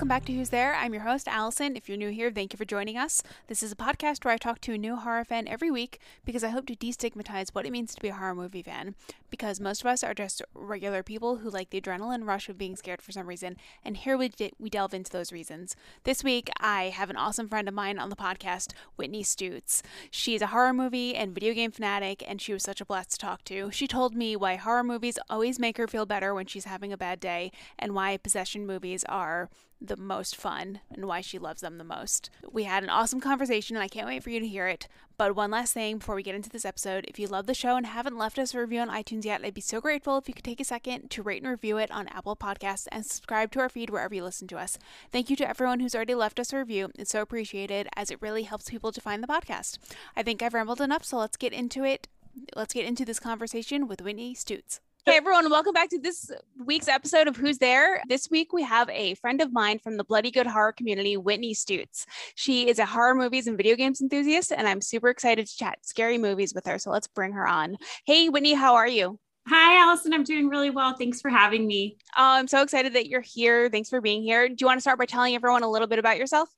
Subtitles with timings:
[0.00, 0.74] Welcome back to Who's There.
[0.74, 1.76] I'm your host, Allison.
[1.76, 3.22] If you're new here, thank you for joining us.
[3.48, 6.42] This is a podcast where I talk to a new horror fan every week because
[6.42, 8.94] I hope to destigmatize what it means to be a horror movie fan.
[9.28, 12.76] Because most of us are just regular people who like the adrenaline rush of being
[12.76, 15.76] scared for some reason, and here we, de- we delve into those reasons.
[16.04, 19.82] This week, I have an awesome friend of mine on the podcast, Whitney Stutes.
[20.10, 23.18] She's a horror movie and video game fanatic, and she was such a blast to
[23.18, 23.70] talk to.
[23.70, 26.96] She told me why horror movies always make her feel better when she's having a
[26.96, 31.78] bad day, and why possession movies are the most fun and why she loves them
[31.78, 32.30] the most.
[32.50, 34.88] We had an awesome conversation and I can't wait for you to hear it.
[35.16, 37.76] But one last thing before we get into this episode if you love the show
[37.76, 40.34] and haven't left us a review on iTunes yet, I'd be so grateful if you
[40.34, 43.60] could take a second to rate and review it on Apple Podcasts and subscribe to
[43.60, 44.78] our feed wherever you listen to us.
[45.12, 46.90] Thank you to everyone who's already left us a review.
[46.98, 49.78] It's so appreciated as it really helps people to find the podcast.
[50.16, 52.08] I think I've rambled enough, so let's get into it.
[52.54, 54.80] Let's get into this conversation with Whitney Stutes.
[55.06, 56.30] Hey everyone, welcome back to this
[56.62, 58.02] week's episode of Who's There.
[58.06, 61.54] This week we have a friend of mine from the Bloody Good horror community, Whitney
[61.54, 62.04] Stutes.
[62.34, 65.78] She is a horror movies and video games enthusiast, and I'm super excited to chat
[65.86, 66.78] scary movies with her.
[66.78, 67.78] So let's bring her on.
[68.04, 69.18] Hey Whitney, how are you?
[69.48, 70.12] Hi, Allison.
[70.12, 70.94] I'm doing really well.
[70.94, 71.96] Thanks for having me.
[72.10, 73.70] Uh, I'm so excited that you're here.
[73.70, 74.48] Thanks for being here.
[74.48, 76.50] Do you want to start by telling everyone a little bit about yourself?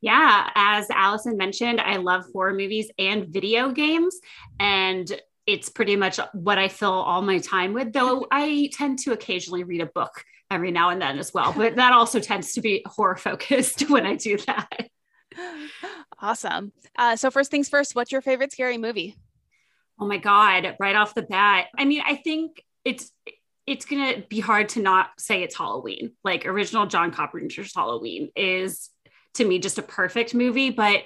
[0.00, 4.18] Yeah, as Allison mentioned, I love horror movies and video games.
[4.58, 5.10] And
[5.46, 9.64] it's pretty much what I fill all my time with, though I tend to occasionally
[9.64, 11.52] read a book every now and then as well.
[11.56, 14.88] But that also tends to be horror focused when I do that.
[16.18, 16.72] Awesome.
[16.96, 19.16] Uh, so, first things first, what's your favorite scary movie?
[19.98, 21.66] Oh my God, right off the bat.
[21.76, 23.10] I mean, I think it's
[23.66, 26.12] it's gonna be hard to not say it's Halloween.
[26.24, 28.90] Like original John Carpenter's Halloween is
[29.34, 31.02] to me just a perfect movie, but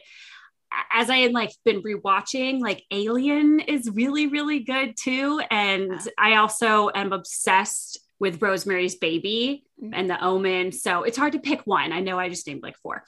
[0.93, 5.41] as I had like been rewatching, like Alien is really, really good too.
[5.51, 6.13] And yeah.
[6.19, 9.95] I also am obsessed with Rosemary's Baby mm-hmm.
[9.95, 10.73] and The Omen.
[10.73, 11.93] So it's hard to pick one.
[11.93, 13.05] I know I just named like four.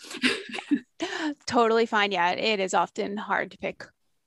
[1.46, 2.12] totally fine.
[2.12, 3.84] Yeah, it is often hard to pick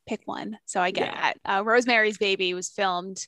[0.07, 0.57] pick one.
[0.65, 1.21] So I get yeah.
[1.21, 1.37] that.
[1.43, 3.25] Uh, Rosemary's Baby was filmed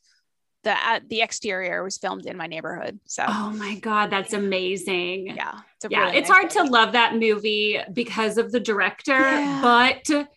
[0.67, 2.99] the at the exterior was filmed in my neighborhood.
[3.05, 5.27] So oh my god, that's amazing.
[5.27, 6.67] Yeah, it's yeah, really it's nice hard movie.
[6.67, 9.61] to love that movie because of the director, yeah.
[9.61, 10.27] but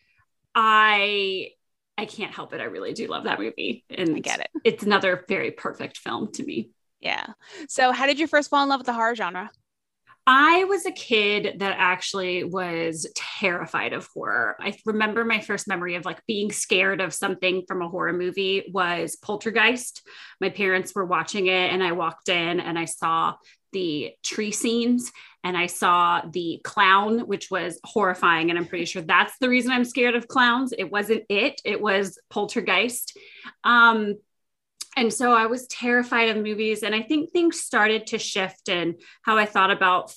[0.55, 1.49] I
[1.99, 2.61] I can't help it.
[2.61, 4.51] I really do love that movie, and I get it.
[4.65, 6.71] It's another very perfect film to me.
[7.01, 7.27] Yeah.
[7.69, 9.51] So, how did you first fall in love with the horror genre?
[10.33, 14.55] I was a kid that actually was terrified of horror.
[14.61, 18.71] I remember my first memory of like being scared of something from a horror movie
[18.73, 20.07] was Poltergeist.
[20.41, 23.35] My parents were watching it and I walked in and I saw
[23.73, 25.11] the tree scenes
[25.43, 28.51] and I saw the clown, which was horrifying.
[28.51, 30.73] And I'm pretty sure that's the reason I'm scared of clowns.
[30.79, 33.19] It wasn't it, it was Poltergeist.
[33.65, 34.15] Um,
[35.01, 36.83] and so I was terrified of movies.
[36.83, 40.15] And I think things started to shift in how I thought about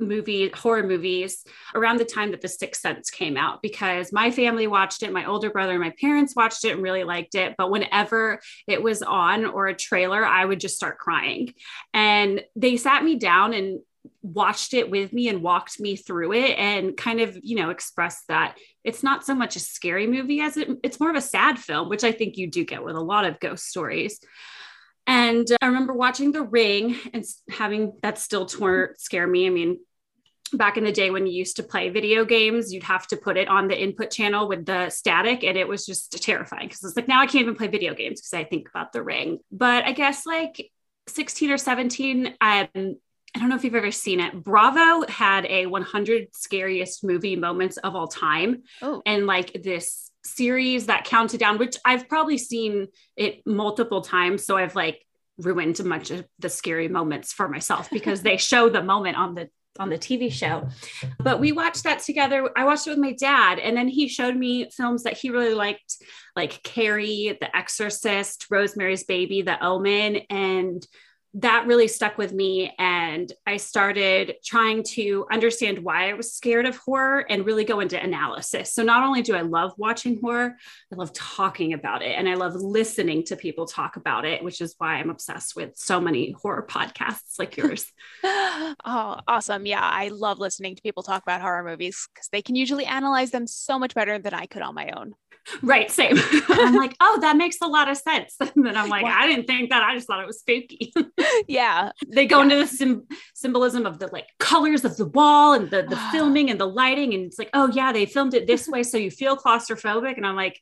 [0.00, 4.68] movie horror movies around the time that the sixth sense came out because my family
[4.68, 7.72] watched it my older brother and my parents watched it and really liked it but
[7.72, 11.52] whenever it was on or a trailer i would just start crying
[11.92, 13.80] and they sat me down and
[14.22, 18.28] watched it with me and walked me through it and kind of you know expressed
[18.28, 21.58] that it's not so much a scary movie as it, it's more of a sad
[21.58, 24.20] film which i think you do get with a lot of ghost stories.
[25.06, 29.46] And i remember watching the ring and having that still tor- scare me.
[29.46, 29.78] I mean
[30.52, 33.36] back in the day when you used to play video games you'd have to put
[33.36, 36.96] it on the input channel with the static and it was just terrifying because it's
[36.96, 39.38] like now i can't even play video games because i think about the ring.
[39.50, 40.70] But i guess like
[41.08, 42.96] 16 or 17 um,
[43.34, 44.44] I don't know if you've ever seen it.
[44.44, 48.62] Bravo had a 100 scariest movie moments of all time.
[48.80, 49.02] Oh.
[49.04, 54.46] And like this series that counted down, which I've probably seen it multiple times.
[54.46, 55.04] So I've like
[55.38, 59.48] ruined much of the scary moments for myself because they show the moment on the
[59.80, 60.68] on the TV show.
[61.18, 62.48] But we watched that together.
[62.56, 65.54] I watched it with my dad, and then he showed me films that he really
[65.54, 65.96] liked,
[66.36, 70.86] like Carrie, The Exorcist, Rosemary's Baby, The Omen, and
[71.34, 72.72] that really stuck with me.
[72.78, 77.80] And I started trying to understand why I was scared of horror and really go
[77.80, 78.72] into analysis.
[78.72, 80.56] So, not only do I love watching horror,
[80.92, 84.60] I love talking about it and I love listening to people talk about it, which
[84.60, 87.90] is why I'm obsessed with so many horror podcasts like yours.
[88.24, 89.66] oh, awesome.
[89.66, 89.82] Yeah.
[89.82, 93.46] I love listening to people talk about horror movies because they can usually analyze them
[93.46, 95.14] so much better than I could on my own.
[95.62, 96.16] Right, same.
[96.48, 98.36] I'm like, oh, that makes a lot of sense.
[98.54, 99.82] And then I'm like, I didn't think that.
[99.82, 100.92] I just thought it was spooky.
[101.48, 101.90] yeah.
[102.06, 102.42] They go yeah.
[102.44, 106.50] into the sim- symbolism of the like colors of the wall and the, the filming
[106.50, 107.14] and the lighting.
[107.14, 108.82] And it's like, oh, yeah, they filmed it this way.
[108.82, 110.16] So you feel claustrophobic.
[110.16, 110.60] And I'm like,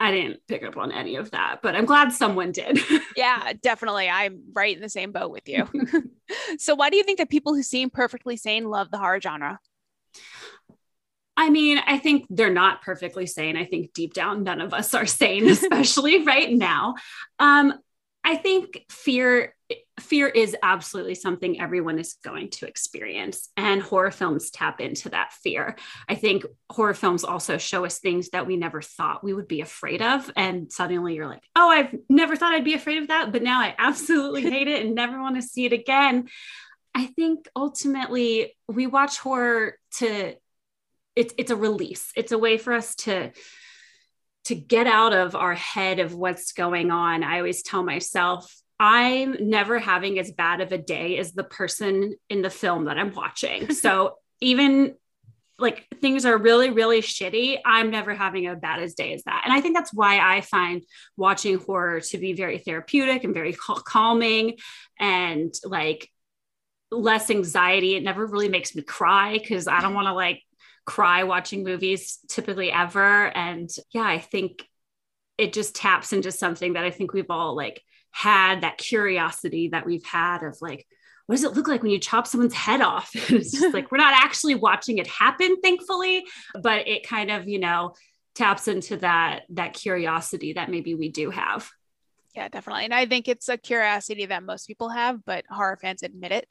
[0.00, 2.80] I didn't pick up on any of that, but I'm glad someone did.
[3.16, 4.08] yeah, definitely.
[4.08, 5.68] I'm right in the same boat with you.
[6.58, 9.60] so, why do you think that people who seem perfectly sane love the horror genre?
[11.36, 13.56] I mean, I think they're not perfectly sane.
[13.56, 16.94] I think deep down, none of us are sane, especially right now.
[17.38, 17.74] Um,
[18.24, 19.54] I think fear
[20.00, 25.32] fear is absolutely something everyone is going to experience and horror films tap into that
[25.32, 25.76] fear.
[26.08, 29.60] I think horror films also show us things that we never thought we would be
[29.60, 33.32] afraid of and suddenly you're like, "Oh, I've never thought I'd be afraid of that,
[33.32, 36.28] but now I absolutely hate it and never want to see it again."
[36.94, 40.34] I think ultimately we watch horror to
[41.16, 42.10] it's it's a release.
[42.16, 43.32] It's a way for us to
[44.44, 47.22] to get out of our head of what's going on.
[47.22, 52.16] I always tell myself I'm never having as bad of a day as the person
[52.28, 53.72] in the film that I'm watching.
[53.74, 54.94] so even
[55.58, 59.42] like things are really really shitty i'm never having a bad as day as that
[59.44, 60.82] and i think that's why i find
[61.16, 64.56] watching horror to be very therapeutic and very cal- calming
[64.98, 66.10] and like
[66.90, 70.42] less anxiety it never really makes me cry because i don't want to like
[70.84, 73.26] cry watching movies typically ever.
[73.36, 74.66] And yeah, I think
[75.38, 79.86] it just taps into something that I think we've all like had that curiosity that
[79.86, 80.86] we've had of like,
[81.26, 83.10] what does it look like when you chop someone's head off?
[83.14, 86.24] it's just like we're not actually watching it happen, thankfully,
[86.60, 87.94] but it kind of, you know,
[88.34, 91.70] taps into that that curiosity that maybe we do have.
[92.34, 92.84] Yeah, definitely.
[92.84, 96.48] And I think it's a curiosity that most people have, but horror fans admit it.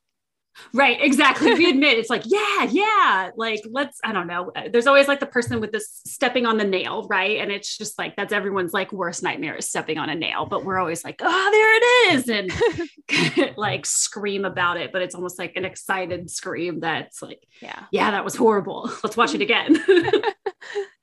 [0.74, 1.54] Right, exactly.
[1.54, 3.32] We admit it's like, yeah, yeah.
[3.36, 4.52] Like, let's, I don't know.
[4.72, 7.40] There's always like the person with this stepping on the nail, right?
[7.40, 10.46] And it's just like, that's everyone's like worst nightmare is stepping on a nail.
[10.46, 12.30] But we're always like, oh, there it is.
[12.30, 14.92] And like scream about it.
[14.92, 18.92] But it's almost like an excited scream that's like, yeah, yeah, that was horrible.
[19.04, 20.06] Let's watch it mm-hmm.
[20.08, 20.34] again.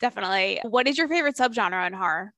[0.00, 0.60] Definitely.
[0.62, 2.32] What is your favorite subgenre in horror?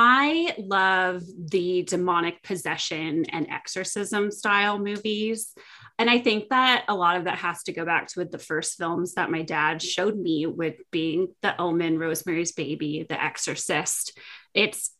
[0.00, 5.52] I love the demonic possession and exorcism style movies.
[5.98, 8.78] And I think that a lot of that has to go back to the first
[8.78, 14.16] films that my dad showed me, with being The Omen, Rosemary's Baby, The Exorcist.
[14.54, 14.92] It's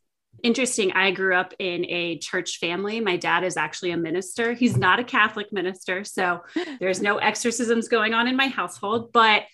[0.42, 0.90] interesting.
[0.90, 2.98] I grew up in a church family.
[2.98, 4.52] My dad is actually a minister.
[4.52, 6.02] He's not a Catholic minister.
[6.02, 6.40] So
[6.80, 9.44] there's no exorcisms going on in my household, but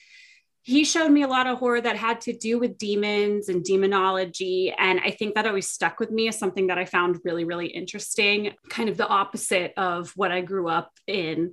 [0.65, 4.75] he showed me a lot of horror that had to do with demons and demonology.
[4.77, 7.67] And I think that always stuck with me as something that I found really, really
[7.67, 8.55] interesting.
[8.71, 11.53] Kind of the opposite of what I grew up in,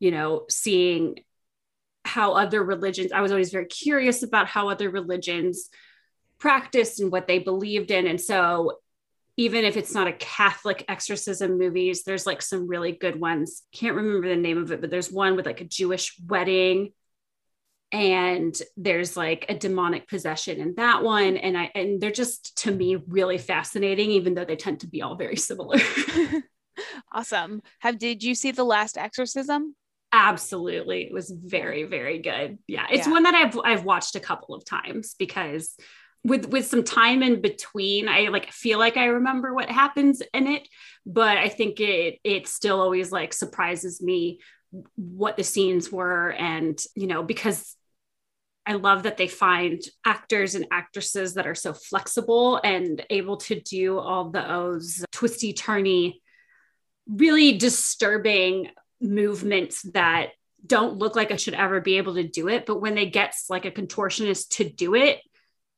[0.00, 1.20] you know, seeing
[2.04, 5.70] how other religions, I was always very curious about how other religions
[6.40, 8.08] practiced and what they believed in.
[8.08, 8.78] And so
[9.36, 13.62] even if it's not a Catholic exorcism movies, there's like some really good ones.
[13.72, 16.92] Can't remember the name of it, but there's one with like a Jewish wedding
[17.92, 21.36] and there's like a demonic possession in that one.
[21.36, 25.02] And i and they're just to me really fascinating even though they tend to be
[25.02, 25.78] all very similar.
[27.12, 27.60] Awesome.
[27.80, 29.74] Have did you see the last exorcism?
[30.12, 31.02] Absolutely.
[31.02, 32.58] It was very very good.
[32.66, 32.86] Yeah.
[32.90, 33.12] It's yeah.
[33.12, 35.76] one that i've i've watched a couple of times because
[36.24, 40.46] with with some time in between i like feel like i remember what happens in
[40.46, 40.68] it
[41.06, 44.38] but i think it it still always like surprises me
[44.96, 47.74] what the scenes were and you know because
[48.66, 53.60] I love that they find actors and actresses that are so flexible and able to
[53.60, 56.14] do all those twisty, turny,
[57.08, 60.30] really disturbing movements that
[60.64, 62.66] don't look like I should ever be able to do it.
[62.66, 65.20] But when they get like a contortionist to do it,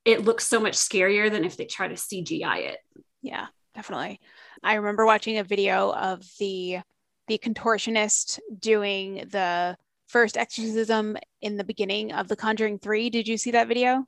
[0.05, 2.79] it looks so much scarier than if they try to CGI it.
[3.23, 4.21] Yeah, definitely.
[4.62, 6.81] I remember watching a video of the
[7.29, 9.77] the contortionist doing the
[10.12, 13.11] first exorcism in the beginning of The Conjuring 3.
[13.11, 14.04] Did you see that video?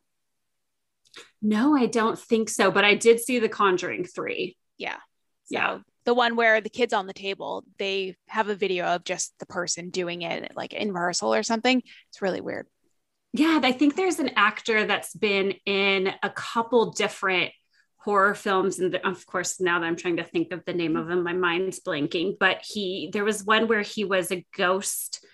[1.40, 4.56] No, I don't think so, but I did see The Conjuring 3.
[4.78, 4.96] Yeah.
[4.96, 5.00] So
[5.48, 5.78] yeah.
[6.04, 9.46] the one where the kids on the table, they have a video of just the
[9.46, 11.82] person doing it like in rehearsal or something.
[12.10, 12.66] It's really weird.
[13.32, 17.50] Yeah, I think there's an actor that's been in a couple different
[17.96, 21.08] horror films and of course now that i'm trying to think of the name of
[21.08, 25.24] him my mind's blanking but he there was one where he was a ghost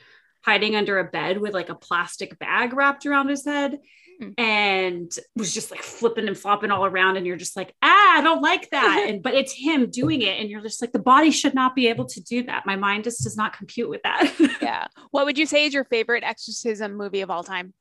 [0.45, 3.79] hiding under a bed with like a plastic bag wrapped around his head
[4.21, 4.31] hmm.
[4.39, 8.21] and was just like flipping and flopping all around and you're just like ah i
[8.23, 9.07] don't like that.
[9.09, 11.89] And but it's him doing it and you're just like the body should not be
[11.89, 12.67] able to do that.
[12.67, 14.33] My mind just does not compute with that.
[14.63, 14.87] Yeah.
[15.11, 17.73] What would you say is your favorite exorcism movie of all time?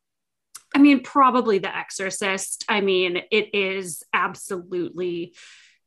[0.73, 2.63] I mean probably the exorcist.
[2.69, 5.35] I mean it is absolutely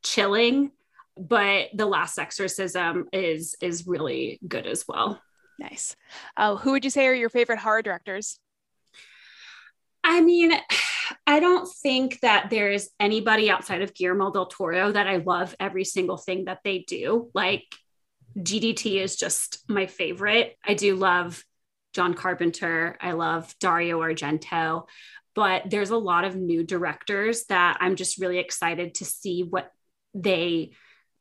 [0.02, 0.72] chilling
[1.16, 5.20] but the last exorcism is is really good as well
[5.62, 5.94] Nice.
[6.36, 8.40] Uh, who would you say are your favorite horror directors?
[10.02, 10.52] I mean,
[11.26, 15.84] I don't think that there's anybody outside of Guillermo del Toro that I love every
[15.84, 17.30] single thing that they do.
[17.32, 17.64] Like
[18.36, 20.56] GDT is just my favorite.
[20.64, 21.44] I do love
[21.92, 22.96] John Carpenter.
[23.00, 24.88] I love Dario Argento,
[25.34, 29.70] but there's a lot of new directors that I'm just really excited to see what
[30.12, 30.72] they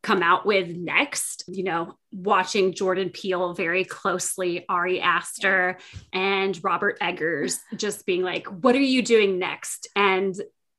[0.04, 1.44] come out with next.
[1.48, 5.78] You know, watching Jordan Peele very closely, Ari Aster
[6.12, 9.88] and Robert Eggers just being like, what are you doing next?
[9.96, 10.36] And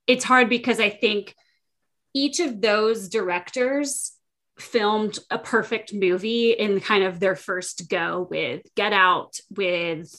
[0.07, 1.35] it's hard because I think
[2.13, 4.13] each of those directors
[4.59, 10.13] filmed a perfect movie in kind of their first go with Get Out, with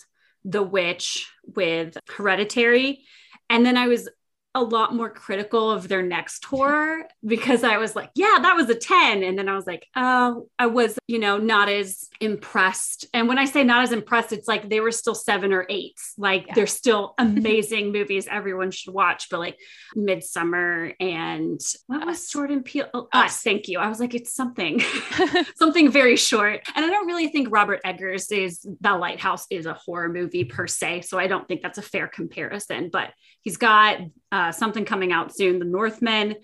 [0.44, 3.04] The Witch, with Hereditary.
[3.48, 4.08] And then I was
[4.54, 8.70] a lot more critical of their next tour because I was like, yeah, that was
[8.70, 9.24] a 10.
[9.24, 13.06] And then I was like, oh, I was, you know, not as impressed.
[13.12, 15.98] And when I say not as impressed, it's like they were still seven or eight.
[16.16, 16.54] Like yeah.
[16.54, 19.58] they're still amazing movies everyone should watch, but like
[19.96, 22.88] Midsommar and what was Jordan Peele?
[22.94, 23.80] Oh, Us, thank you.
[23.80, 24.80] I was like, it's something,
[25.56, 26.60] something very short.
[26.76, 30.68] And I don't really think Robert Eggers is The Lighthouse is a horror movie per
[30.68, 31.02] se.
[31.02, 33.10] So I don't think that's a fair comparison, but
[33.42, 33.98] he's got
[34.32, 36.34] uh, Uh, something coming out soon, The Northman.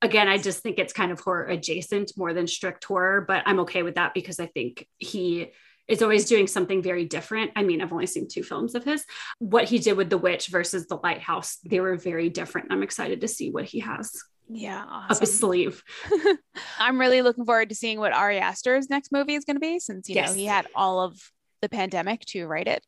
[0.00, 3.60] Again, I just think it's kind of horror adjacent more than strict horror, but I'm
[3.60, 5.52] okay with that because I think he
[5.86, 7.50] is always doing something very different.
[7.54, 9.04] I mean, I've only seen two films of his.
[9.38, 12.72] What he did with The Witch versus The Lighthouse, they were very different.
[12.72, 14.10] I'm excited to see what he has.
[14.48, 15.14] Yeah, awesome.
[15.14, 15.84] up his sleeve.
[16.78, 19.78] I'm really looking forward to seeing what Ari Aster's next movie is going to be,
[19.78, 20.30] since you yes.
[20.30, 21.20] know he had all of
[21.60, 22.82] the pandemic to write it.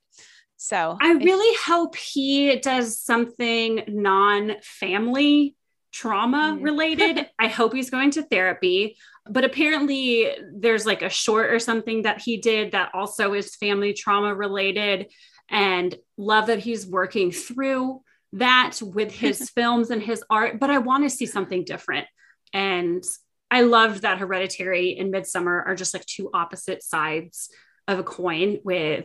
[0.64, 5.56] So I really hope he does something non family
[5.92, 7.28] trauma related.
[7.38, 8.97] I hope he's going to therapy.
[9.28, 13.92] But apparently, there's like a short or something that he did that also is family
[13.92, 15.12] trauma related.
[15.50, 18.00] And love that he's working through
[18.33, 20.59] that with his films and his art.
[20.59, 22.06] But I want to see something different.
[22.54, 23.04] And
[23.50, 27.50] I loved that Hereditary and Midsommar are just like two opposite sides
[27.87, 29.04] of a coin with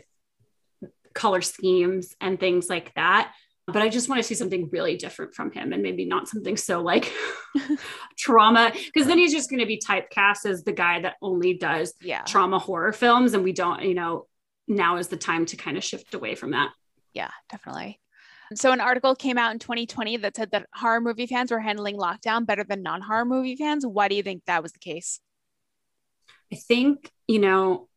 [1.14, 3.34] color schemes and things like that.
[3.68, 6.58] But I just want to see something really different from him and maybe not something
[6.58, 7.14] so like
[8.18, 11.94] trauma, because then he's just going to be typecast as the guy that only does
[12.02, 12.24] yeah.
[12.24, 13.34] trauma horror films.
[13.34, 14.26] And we don't, you know,
[14.68, 16.72] now is the time to kind of shift away from that.
[17.14, 18.00] Yeah, definitely.
[18.56, 21.98] So, an article came out in 2020 that said that horror movie fans were handling
[21.98, 23.86] lockdown better than non horror movie fans.
[23.86, 25.20] Why do you think that was the case?
[26.52, 27.89] I think, you know,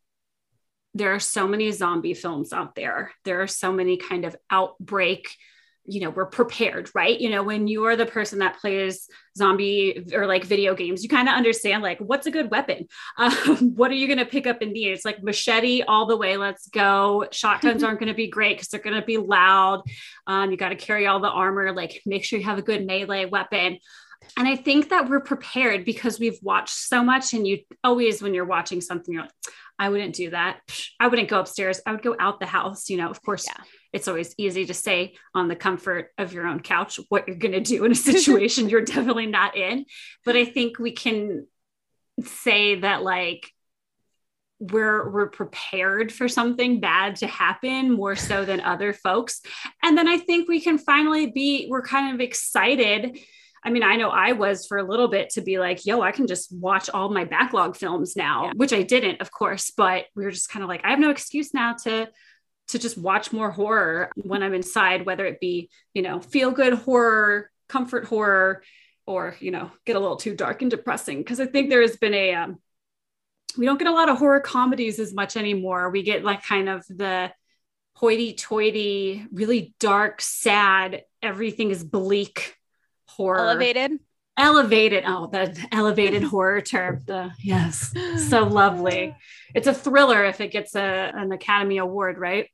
[0.94, 3.12] there are so many zombie films out there.
[3.24, 5.28] There are so many kind of outbreak
[5.84, 7.20] you know we're prepared right?
[7.20, 11.08] You know when you are the person that plays zombie or like video games you
[11.08, 12.86] kind of understand like what's a good weapon?
[13.18, 14.88] Um, what are you going to pick up and need?
[14.88, 17.26] It's like machete all the way let's go.
[17.30, 19.82] Shotguns aren't going to be great because they're going to be loud.
[20.26, 22.86] Um, you got to carry all the armor like make sure you have a good
[22.86, 23.78] melee weapon
[24.36, 27.34] and I think that we're prepared because we've watched so much.
[27.34, 29.32] And you always, when you're watching something, you're like,
[29.78, 30.60] I wouldn't do that.
[31.00, 31.80] I wouldn't go upstairs.
[31.86, 32.88] I would go out the house.
[32.88, 33.62] You know, of course, yeah.
[33.92, 37.52] it's always easy to say on the comfort of your own couch what you're going
[37.52, 39.86] to do in a situation you're definitely not in.
[40.24, 41.46] But I think we can
[42.22, 43.50] say that, like,
[44.60, 49.40] we're we're prepared for something bad to happen more so than other folks
[49.82, 53.18] and then i think we can finally be we're kind of excited
[53.64, 56.10] I mean, I know I was for a little bit to be like, yo, I
[56.10, 58.52] can just watch all my backlog films now, yeah.
[58.56, 61.10] which I didn't, of course, but we were just kind of like, I have no
[61.10, 62.08] excuse now to
[62.68, 66.74] to just watch more horror when I'm inside, whether it be, you know, feel good
[66.74, 68.62] horror, comfort horror,
[69.04, 71.22] or, you know, get a little too dark and depressing.
[71.24, 72.58] Cause I think there has been a, um,
[73.58, 75.90] we don't get a lot of horror comedies as much anymore.
[75.90, 77.32] We get like kind of the
[77.94, 82.56] hoity toity, really dark, sad, everything is bleak
[83.16, 83.38] horror.
[83.38, 83.92] Elevated?
[84.36, 85.04] Elevated.
[85.06, 87.02] Oh the elevated horror term.
[87.06, 87.94] The yes.
[88.28, 89.14] So lovely.
[89.54, 92.48] It's a thriller if it gets a, an academy award right?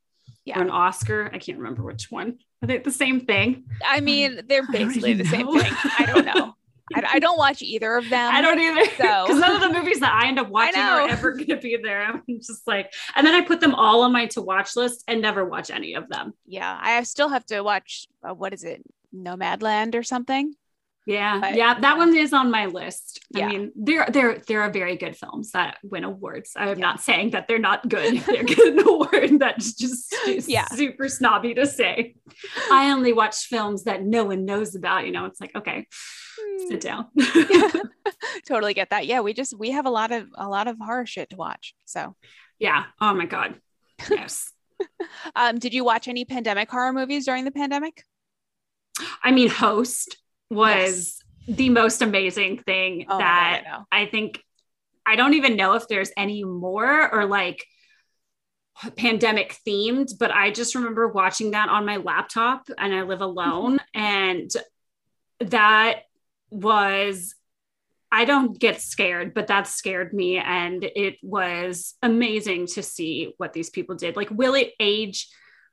[0.45, 0.59] Yeah.
[0.59, 1.31] Or an oscar?
[1.33, 2.39] I can't remember which one.
[2.63, 3.65] Are they the same thing?
[3.87, 5.73] I mean they're basically the same thing.
[5.99, 6.55] I don't know.
[6.95, 8.35] I, I, don't watch either of them.
[8.35, 8.85] I don't either.
[8.97, 9.27] So.
[9.27, 11.77] Because none of the movies that I end up watching are ever going to be
[11.77, 12.03] there.
[12.03, 15.21] I'm just like, and then I put them all on my to watch list and
[15.21, 16.33] never watch any of them.
[16.47, 18.07] Yeah, I still have to watch.
[18.23, 18.83] Uh, what is it,
[19.15, 20.55] Nomadland or something?
[21.09, 23.25] Yeah, but, yeah, that one is on my list.
[23.31, 23.47] Yeah.
[23.47, 26.53] I mean, there, there, there are very good films that win awards.
[26.55, 26.85] I am yeah.
[26.85, 28.19] not saying that they're not good.
[28.27, 29.39] they're good an award.
[29.39, 30.15] That's just
[30.47, 30.67] yeah.
[30.67, 32.17] super snobby to say.
[32.71, 35.07] I only watch films that no one knows about.
[35.07, 35.87] You know, it's like okay,
[36.69, 37.07] sit down.
[38.47, 39.07] totally get that.
[39.07, 41.75] Yeah, we just we have a lot of a lot of horror shit to watch.
[41.87, 42.17] So
[42.59, 42.85] yeah.
[43.01, 43.59] Oh my god.
[44.11, 44.53] Yes.
[45.35, 48.05] um, did you watch any pandemic horror movies during the pandemic?
[49.23, 50.17] I mean, Host
[50.51, 51.57] was yes.
[51.57, 54.43] the most amazing thing oh that God, I, I think
[55.05, 57.65] I don't even know if there's any more or like
[58.97, 63.79] pandemic themed, but I just remember watching that on my laptop and I live alone.
[63.95, 64.51] and
[65.41, 66.01] that
[66.51, 67.35] was,
[68.11, 70.39] I don't get scared, but that scared me.
[70.39, 74.17] And it was amazing to see what these people did.
[74.17, 75.29] Like, will it age?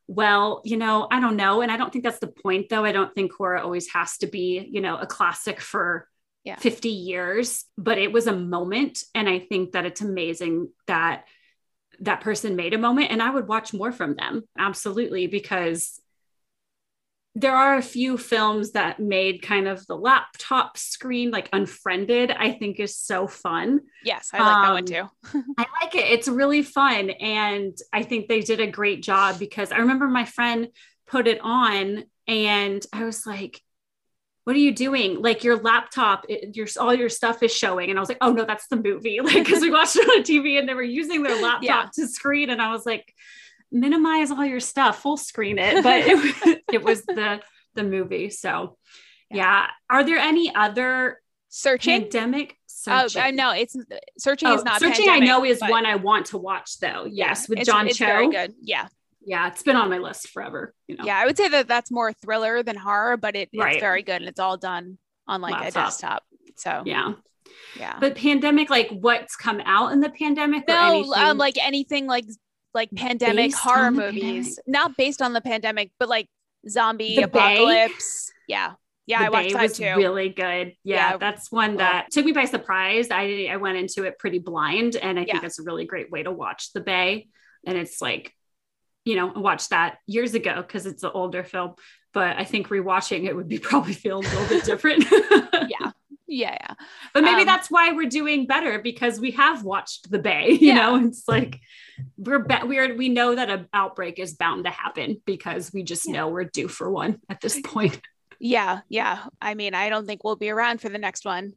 [0.07, 1.61] Well, you know, I don't know.
[1.61, 2.85] And I don't think that's the point, though.
[2.85, 6.07] I don't think horror always has to be, you know, a classic for
[6.43, 6.57] yeah.
[6.57, 9.03] 50 years, but it was a moment.
[9.15, 11.25] And I think that it's amazing that
[12.01, 14.43] that person made a moment and I would watch more from them.
[14.57, 15.27] Absolutely.
[15.27, 15.99] Because
[17.37, 22.51] there are a few films that made kind of the laptop screen like unfriended i
[22.51, 26.11] think is so fun yes i like um, that one um, too i like it
[26.11, 30.25] it's really fun and i think they did a great job because i remember my
[30.25, 30.69] friend
[31.07, 33.61] put it on and i was like
[34.45, 35.23] what are you doing?
[35.23, 37.89] Like your laptop, it, your all your stuff is showing.
[37.89, 39.19] And I was like, oh no, that's the movie.
[39.25, 41.87] Like, because we watched it on TV and they were using their laptop yeah.
[41.95, 42.51] to screen.
[42.51, 43.11] And I was like,
[43.71, 45.83] minimize all your stuff, full screen it.
[45.83, 47.41] But it, it was the
[47.75, 48.29] the movie.
[48.29, 48.77] So
[49.29, 49.37] yeah.
[49.37, 49.67] yeah.
[49.89, 52.57] Are there any other searching pandemic?
[52.67, 53.21] Searching.
[53.21, 53.75] Oh, I know it's
[54.17, 55.05] searching oh, is not searching.
[55.05, 57.07] Pandemic, I know is one I want to watch though.
[57.09, 58.05] Yes, yeah, with John it's, Cho.
[58.05, 58.53] Very good.
[58.61, 58.87] Yeah,
[59.25, 60.73] yeah, it's been on my list forever.
[60.87, 61.05] You know.
[61.05, 63.73] Yeah, I would say that that's more thriller than horror, but it, right.
[63.73, 65.69] it's very good and it's all done on like Laptop.
[65.69, 66.23] a desktop.
[66.57, 67.13] So yeah,
[67.77, 67.97] yeah.
[67.99, 70.67] But pandemic, like what's come out in the pandemic?
[70.67, 72.25] No, um, like anything like
[72.75, 74.67] like pandemic based horror movies, pandemic.
[74.67, 76.27] not based on the pandemic, but like
[76.69, 78.27] zombie the apocalypse.
[78.27, 78.53] Bay?
[78.53, 78.73] Yeah.
[79.07, 79.93] Yeah, the I watched Bay that was too.
[79.95, 80.73] Really good.
[80.83, 83.09] Yeah, yeah, that's one that took me by surprise.
[83.11, 85.39] I I went into it pretty blind, and I think yeah.
[85.41, 87.27] that's a really great way to watch The Bay.
[87.67, 88.33] And it's like
[89.05, 91.75] you know, watched that years ago because it's an older film.
[92.11, 95.05] But I think rewatching it would be probably feel a little bit different.
[95.69, 95.91] yeah.
[96.27, 96.73] Yeah, yeah.
[97.13, 100.57] But maybe um, that's why we're doing better because we have watched The Bay.
[100.65, 100.75] You yeah.
[100.75, 101.59] know, it's like
[102.17, 106.07] we're be- we're we know that an outbreak is bound to happen because we just
[106.07, 106.13] yeah.
[106.13, 107.99] know we're due for one at this point.
[108.37, 109.23] Yeah, yeah.
[109.41, 111.53] I mean, I don't think we'll be around for the next one.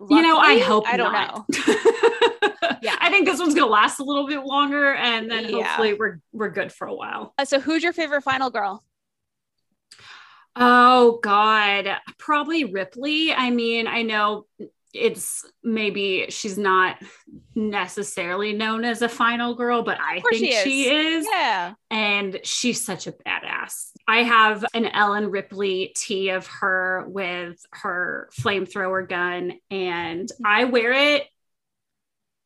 [0.00, 1.48] Luckily, you know, I hope I don't not.
[1.50, 1.54] know.
[2.82, 2.96] yeah.
[2.98, 5.64] I think this one's gonna last a little bit longer, and then yeah.
[5.64, 7.34] hopefully we're we're good for a while.
[7.36, 8.82] Uh, so, who's your favorite final girl?
[10.56, 11.88] Oh God,
[12.18, 13.32] probably Ripley.
[13.32, 14.46] I mean, I know
[14.94, 16.96] it's maybe she's not
[17.54, 20.62] necessarily known as a final girl, but I think she is.
[20.64, 21.26] she is.
[21.30, 21.74] Yeah.
[21.90, 23.90] And she's such a badass.
[24.08, 30.46] I have an Ellen Ripley tee of her with her flamethrower gun, and mm-hmm.
[30.46, 31.24] I wear it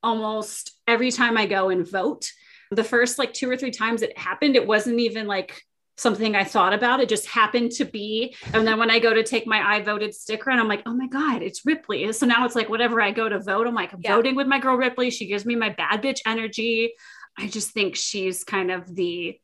[0.02, 2.32] almost every time I go and vote.
[2.72, 5.62] The first like two or three times it happened, it wasn't even like
[6.00, 7.00] something I thought about.
[7.00, 8.34] It just happened to be.
[8.54, 10.94] And then when I go to take my I voted sticker and I'm like, oh
[10.94, 12.12] my God, it's Ripley.
[12.12, 14.14] So now it's like whatever I go to vote, I'm like, I'm yeah.
[14.14, 15.10] voting with my girl Ripley.
[15.10, 16.94] She gives me my bad bitch energy.
[17.38, 19.38] I just think she's kind of the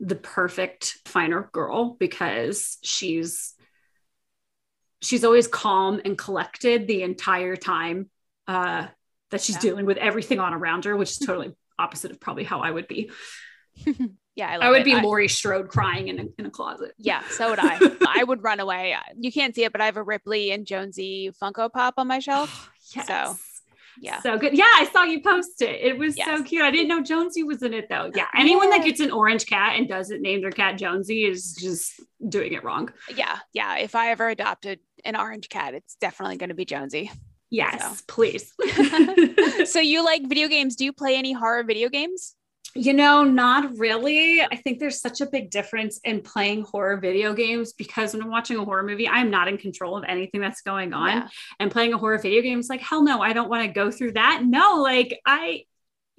[0.00, 3.54] the perfect finer girl because she's
[5.00, 8.10] she's always calm and collected the entire time.
[8.46, 8.88] Uh
[9.30, 9.62] that she's yeah.
[9.62, 12.86] dealing with everything on around her, which is totally opposite of probably how I would
[12.86, 13.10] be.
[14.34, 14.84] yeah, I, I would it.
[14.84, 16.92] be Laurie Strode crying in a, in a closet.
[16.98, 17.78] Yeah, so would I.
[18.08, 18.96] I would run away.
[19.18, 22.18] You can't see it, but I have a Ripley and Jonesy Funko Pop on my
[22.20, 22.70] shelf.
[22.94, 23.06] yes.
[23.06, 23.36] So
[24.00, 24.20] yeah.
[24.20, 24.56] So good.
[24.56, 25.80] Yeah, I saw you post it.
[25.80, 26.26] It was yes.
[26.26, 26.62] so cute.
[26.62, 28.10] I didn't know Jonesy was in it though.
[28.14, 28.26] Yeah.
[28.34, 28.78] Anyone yeah.
[28.78, 32.64] that gets an orange cat and doesn't name their cat Jonesy is just doing it
[32.64, 32.90] wrong.
[33.14, 33.38] Yeah.
[33.52, 33.76] Yeah.
[33.76, 37.10] If I ever adopted an orange cat, it's definitely going to be Jonesy.
[37.50, 38.04] Yes, so.
[38.08, 38.50] please.
[39.70, 40.74] so you like video games.
[40.74, 42.34] Do you play any horror video games?
[42.74, 44.40] You know, not really.
[44.40, 48.30] I think there's such a big difference in playing horror video games because when I'm
[48.30, 51.08] watching a horror movie, I'm not in control of anything that's going on.
[51.08, 51.28] Yeah.
[51.60, 53.90] And playing a horror video game is like, hell no, I don't want to go
[53.90, 54.42] through that.
[54.44, 55.64] No, like I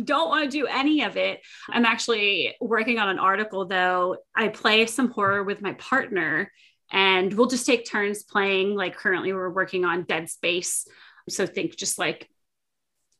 [0.04, 1.42] don't want to do any of it.
[1.70, 4.18] I'm actually working on an article though.
[4.36, 6.52] I play some horror with my partner
[6.92, 8.76] and we'll just take turns playing.
[8.76, 10.88] Like currently, we're working on Dead Space
[11.30, 12.30] so think just like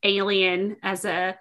[0.04, 1.38] Alien as a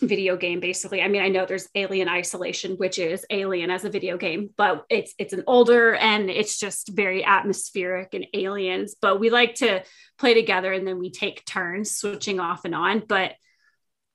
[0.00, 1.02] video game basically.
[1.02, 4.84] I mean i know there's alien isolation which is alien as a video game but
[4.90, 9.82] it's it's an older and it's just very atmospheric and aliens but we like to
[10.18, 13.02] play together and then we take turns switching off and on.
[13.06, 13.34] But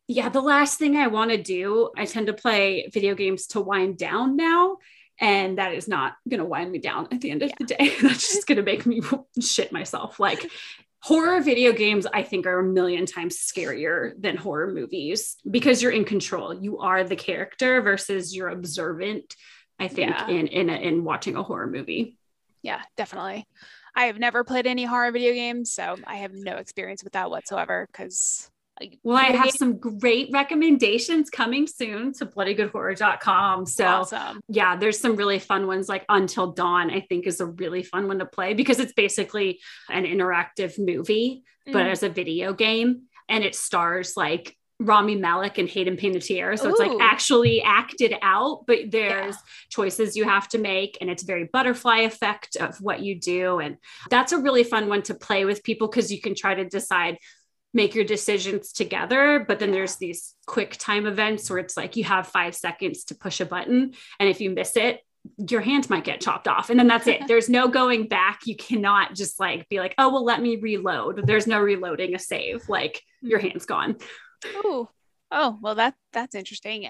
[0.07, 3.59] yeah the last thing i want to do i tend to play video games to
[3.59, 4.77] wind down now
[5.19, 7.55] and that is not going to wind me down at the end of yeah.
[7.59, 7.95] the day.
[8.01, 9.01] That's just going to make me
[9.41, 10.19] shit myself.
[10.19, 10.49] Like
[11.05, 15.91] horror video games i think are a million times scarier than horror movies because you're
[15.91, 19.35] in control you are the character versus you're observant
[19.79, 20.27] i think yeah.
[20.27, 22.17] in in a, in watching a horror movie
[22.63, 23.45] Yeah, definitely.
[23.95, 27.29] I have never played any horror video games, so I have no experience with that
[27.29, 28.49] whatsoever because
[29.03, 33.65] well, I have some great recommendations coming soon to bloodygoodhorror.com.
[33.65, 34.41] So, awesome.
[34.49, 38.07] yeah, there's some really fun ones like Until Dawn, I think is a really fun
[38.07, 41.73] one to play because it's basically an interactive movie, mm.
[41.73, 43.03] but as a video game.
[43.27, 46.59] And it stars like Rami Malek and Hayden Panettiere.
[46.59, 46.71] So Ooh.
[46.71, 49.41] it's like actually acted out, but there's yeah.
[49.69, 50.97] choices you have to make.
[50.99, 53.59] And it's very butterfly effect of what you do.
[53.59, 53.77] And
[54.09, 57.17] that's a really fun one to play with people because you can try to decide
[57.75, 59.43] make your decisions together.
[59.45, 63.15] But then there's these quick time events where it's like you have five seconds to
[63.15, 63.93] push a button.
[64.19, 65.01] And if you miss it,
[65.49, 67.23] your hand might get chopped off and then that's it.
[67.27, 68.41] There's no going back.
[68.45, 71.25] You cannot just like be like oh well let me reload.
[71.25, 72.69] There's no reloading a save.
[72.69, 73.49] Like your mm-hmm.
[73.49, 73.95] hand's gone.
[74.45, 74.89] Oh
[75.31, 76.87] Oh, well that that's interesting.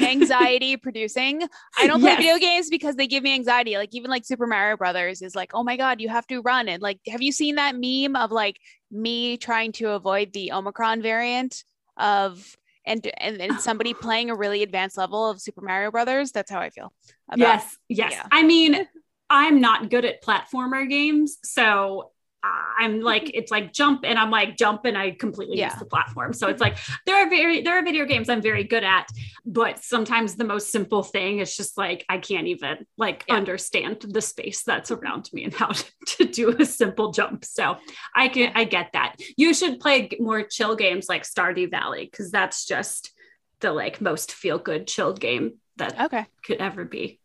[0.00, 1.42] Anxiety producing.
[1.78, 2.20] I don't play yes.
[2.20, 3.76] video games because they give me anxiety.
[3.76, 6.68] Like even like Super Mario Brothers is like, "Oh my god, you have to run."
[6.68, 8.58] And like have you seen that meme of like
[8.90, 11.64] me trying to avoid the Omicron variant
[11.96, 16.30] of and and, and somebody playing a really advanced level of Super Mario Brothers?
[16.30, 16.92] That's how I feel.
[17.28, 17.76] About, yes.
[17.88, 18.12] Yes.
[18.12, 18.26] Yeah.
[18.30, 18.86] I mean,
[19.30, 22.10] I'm not good at platformer games, so
[22.42, 25.66] I'm like, it's like jump and I'm like jump and I completely yeah.
[25.66, 26.32] miss the platform.
[26.32, 29.08] So it's like there are very there are video games I'm very good at,
[29.44, 33.34] but sometimes the most simple thing is just like I can't even like yeah.
[33.34, 37.44] understand the space that's around me and how to, to, do a simple jump.
[37.44, 37.76] So
[38.14, 39.16] I can I get that.
[39.36, 43.12] You should play more chill games like Stardew Valley because that's just
[43.60, 46.26] the like most feel good chilled game that okay.
[46.44, 47.20] could ever be.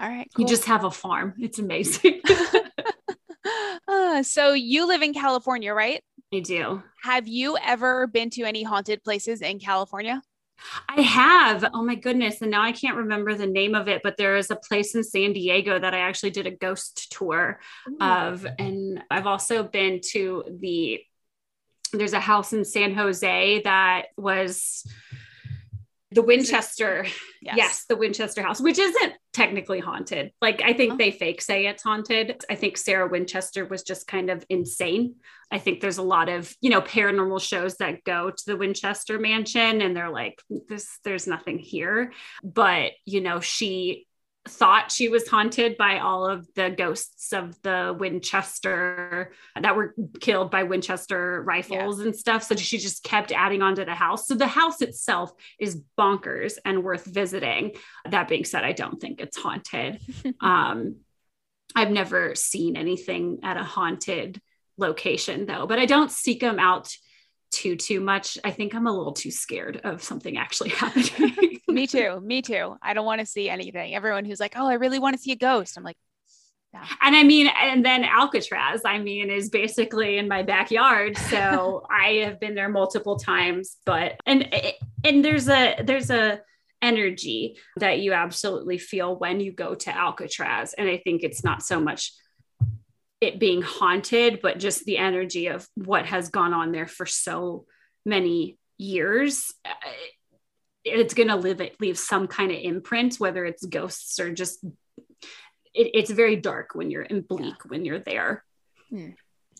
[0.00, 0.28] All right.
[0.34, 0.44] Cool.
[0.44, 1.34] You just have a farm.
[1.38, 2.20] It's amazing.
[4.08, 6.02] Uh, so you live in California, right?
[6.32, 6.82] I do.
[7.02, 10.22] Have you ever been to any haunted places in California?
[10.88, 11.64] I have.
[11.74, 12.40] Oh my goodness.
[12.40, 15.04] And now I can't remember the name of it, but there is a place in
[15.04, 17.98] San Diego that I actually did a ghost tour Ooh.
[18.00, 18.46] of.
[18.58, 21.00] And I've also been to the,
[21.92, 24.84] there's a house in San Jose that was
[26.10, 27.06] the Winchester.
[27.40, 27.56] Yes.
[27.56, 27.84] yes.
[27.88, 30.32] the Winchester house, which isn't technically haunted.
[30.42, 30.96] Like I think oh.
[30.96, 32.42] they fake say it's haunted.
[32.50, 35.14] I think Sarah Winchester was just kind of insane.
[35.52, 39.16] I think there's a lot of, you know, paranormal shows that go to the Winchester
[39.20, 44.07] mansion and they're like this there's nothing here, but you know, she
[44.48, 50.50] thought she was haunted by all of the ghosts of the Winchester that were killed
[50.50, 52.06] by Winchester rifles yeah.
[52.06, 52.42] and stuff.
[52.42, 54.26] So she just kept adding on to the house.
[54.26, 57.72] So the house itself is bonkers and worth visiting.
[58.08, 60.00] That being said, I don't think it's haunted.
[60.40, 60.96] um,
[61.74, 64.40] I've never seen anything at a haunted
[64.78, 66.92] location though, but I don't seek them out
[67.50, 68.38] too too much.
[68.44, 71.47] I think I'm a little too scared of something actually happening.
[71.80, 72.20] Me too.
[72.20, 72.76] Me too.
[72.82, 73.94] I don't want to see anything.
[73.94, 75.96] Everyone who's like, "Oh, I really want to see a ghost." I'm like,
[76.72, 76.84] yeah.
[77.00, 81.16] And I mean, and then Alcatraz, I mean, is basically in my backyard.
[81.28, 84.72] So I have been there multiple times, but and eh,
[85.04, 86.40] and there's a there's a
[86.80, 90.74] energy that you absolutely feel when you go to Alcatraz.
[90.74, 92.12] And I think it's not so much
[93.20, 97.66] it being haunted, but just the energy of what has gone on there for so
[98.06, 99.52] many years.
[99.64, 99.70] Eh,
[100.84, 104.64] It's going to live it leave some kind of imprint, whether it's ghosts or just
[105.74, 107.68] it, it's very dark when you're in bleak yeah.
[107.68, 108.44] when you're there.
[108.90, 109.10] Hmm.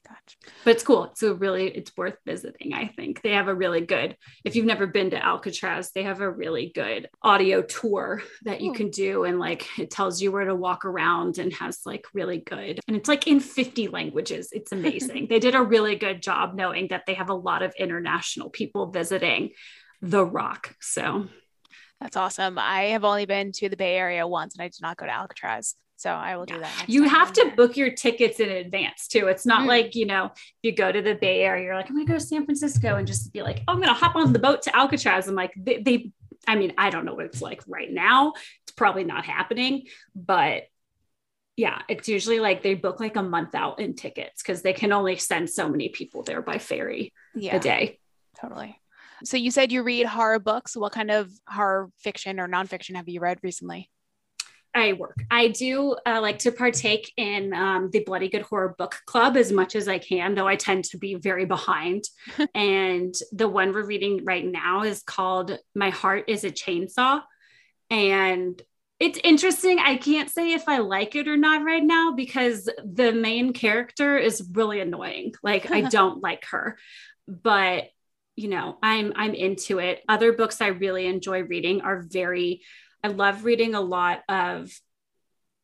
[0.09, 0.37] Gotcha.
[0.65, 1.05] But it's cool.
[1.05, 2.73] It's a really, it's worth visiting.
[2.73, 6.21] I think they have a really good, if you've never been to Alcatraz, they have
[6.21, 9.25] a really good audio tour that you can do.
[9.25, 12.97] And like it tells you where to walk around and has like really good, and
[12.97, 14.49] it's like in 50 languages.
[14.53, 15.27] It's amazing.
[15.29, 18.91] they did a really good job knowing that they have a lot of international people
[18.91, 19.51] visiting
[20.01, 20.75] the rock.
[20.81, 21.29] So
[22.01, 22.59] that's awesome.
[22.59, 25.13] I have only been to the Bay Area once and I did not go to
[25.13, 25.75] Alcatraz.
[25.97, 26.85] So I will do that.
[26.87, 29.27] you have to book your tickets in advance too.
[29.27, 29.67] It's not mm.
[29.67, 32.13] like, you know, if you go to the Bay Area, you're like, I'm going to
[32.13, 34.39] go to San Francisco and just be like, oh, I'm going to hop on the
[34.39, 35.27] boat to Alcatraz.
[35.27, 36.13] I'm like, they, they,
[36.47, 38.35] I mean, I don't know what it's like right now.
[38.63, 40.65] It's probably not happening, but
[41.57, 44.93] yeah, it's usually like they book like a month out in tickets because they can
[44.93, 47.99] only send so many people there by ferry yeah, a day.
[48.41, 48.81] Totally.
[49.25, 50.77] So you said you read horror books.
[50.77, 53.91] What kind of horror fiction or nonfiction have you read recently?
[54.75, 55.25] I work.
[55.31, 59.51] I do uh, like to partake in um, the Bloody Good Horror Book Club as
[59.51, 62.05] much as I can, though I tend to be very behind.
[62.55, 67.23] and the one we're reading right now is called My Heart is a Chainsaw.
[67.91, 68.61] And
[69.01, 69.79] it's interesting.
[69.79, 74.19] I can't say if I like it or not right now because the main character
[74.19, 75.35] is really annoying.
[75.43, 76.79] Like, I don't like her.
[77.27, 77.85] But
[78.39, 80.05] you know, I'm I'm into it.
[80.09, 82.63] Other books I really enjoy reading are very
[83.03, 84.71] I love reading a lot of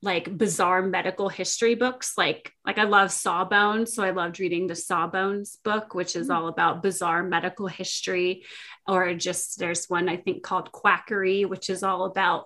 [0.02, 4.76] like bizarre medical history books like like i love sawbones so i loved reading the
[4.76, 6.34] sawbones book which is mm.
[6.34, 8.44] all about bizarre medical history
[8.86, 12.44] or just there's one i think called quackery which is all about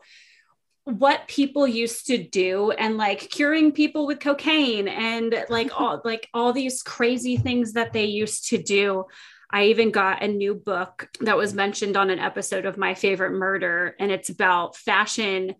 [0.84, 6.28] what people used to do and like curing people with cocaine and like all like
[6.32, 9.04] all these crazy things that they used to do
[9.50, 13.32] I even got a new book that was mentioned on an episode of My Favorite
[13.32, 15.54] Murder, and it's about fashion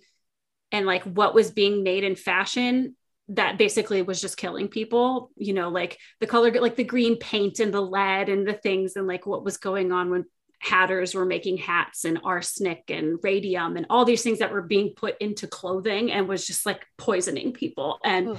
[0.72, 2.96] and like what was being made in fashion
[3.29, 7.61] that basically was just killing people you know like the color like the green paint
[7.61, 10.24] and the lead and the things and like what was going on when
[10.61, 14.92] hatters were making hats and arsenic and radium and all these things that were being
[14.96, 18.38] put into clothing and was just like poisoning people and.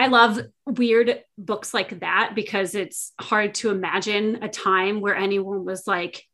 [0.00, 5.66] I love weird books like that because it's hard to imagine a time where anyone
[5.66, 6.24] was like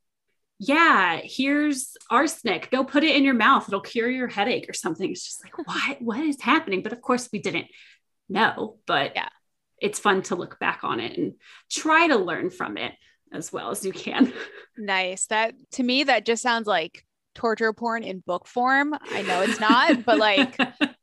[0.59, 2.71] yeah, here's arsenic.
[2.71, 3.69] Go put it in your mouth.
[3.69, 5.11] It'll cure your headache or something.
[5.11, 6.01] It's just like, what?
[6.01, 6.83] What is happening?
[6.83, 7.67] But of course, we didn't
[8.31, 8.79] know.
[8.87, 9.29] But yeah,
[9.83, 11.35] it's fun to look back on it and
[11.71, 12.93] try to learn from it
[13.35, 14.33] as well as you can.
[14.79, 15.27] Nice.
[15.27, 18.95] That to me, that just sounds like torture porn in book form.
[19.11, 20.57] I know it's not, but like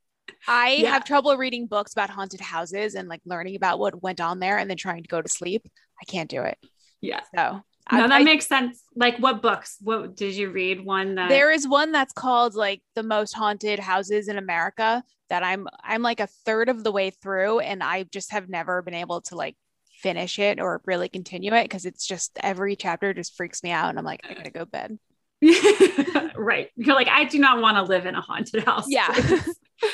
[0.48, 0.92] I yeah.
[0.92, 4.58] have trouble reading books about haunted houses and like learning about what went on there
[4.58, 5.66] and then trying to go to sleep.
[6.02, 6.58] I can't do it.
[7.02, 7.22] Yeah.
[7.36, 8.84] So no, I, that makes sense.
[8.96, 9.78] Like, what books?
[9.82, 10.86] What did you read?
[10.86, 15.04] One that there is one that's called like the most haunted houses in America.
[15.30, 18.82] That I'm I'm like a third of the way through, and I just have never
[18.82, 19.56] been able to like
[20.02, 23.90] finish it or really continue it because it's just every chapter just freaks me out,
[23.90, 24.98] and I'm like, I gotta go bed.
[26.36, 26.70] right.
[26.76, 28.86] You're like, I do not want to live in a haunted house.
[28.88, 29.14] Yeah.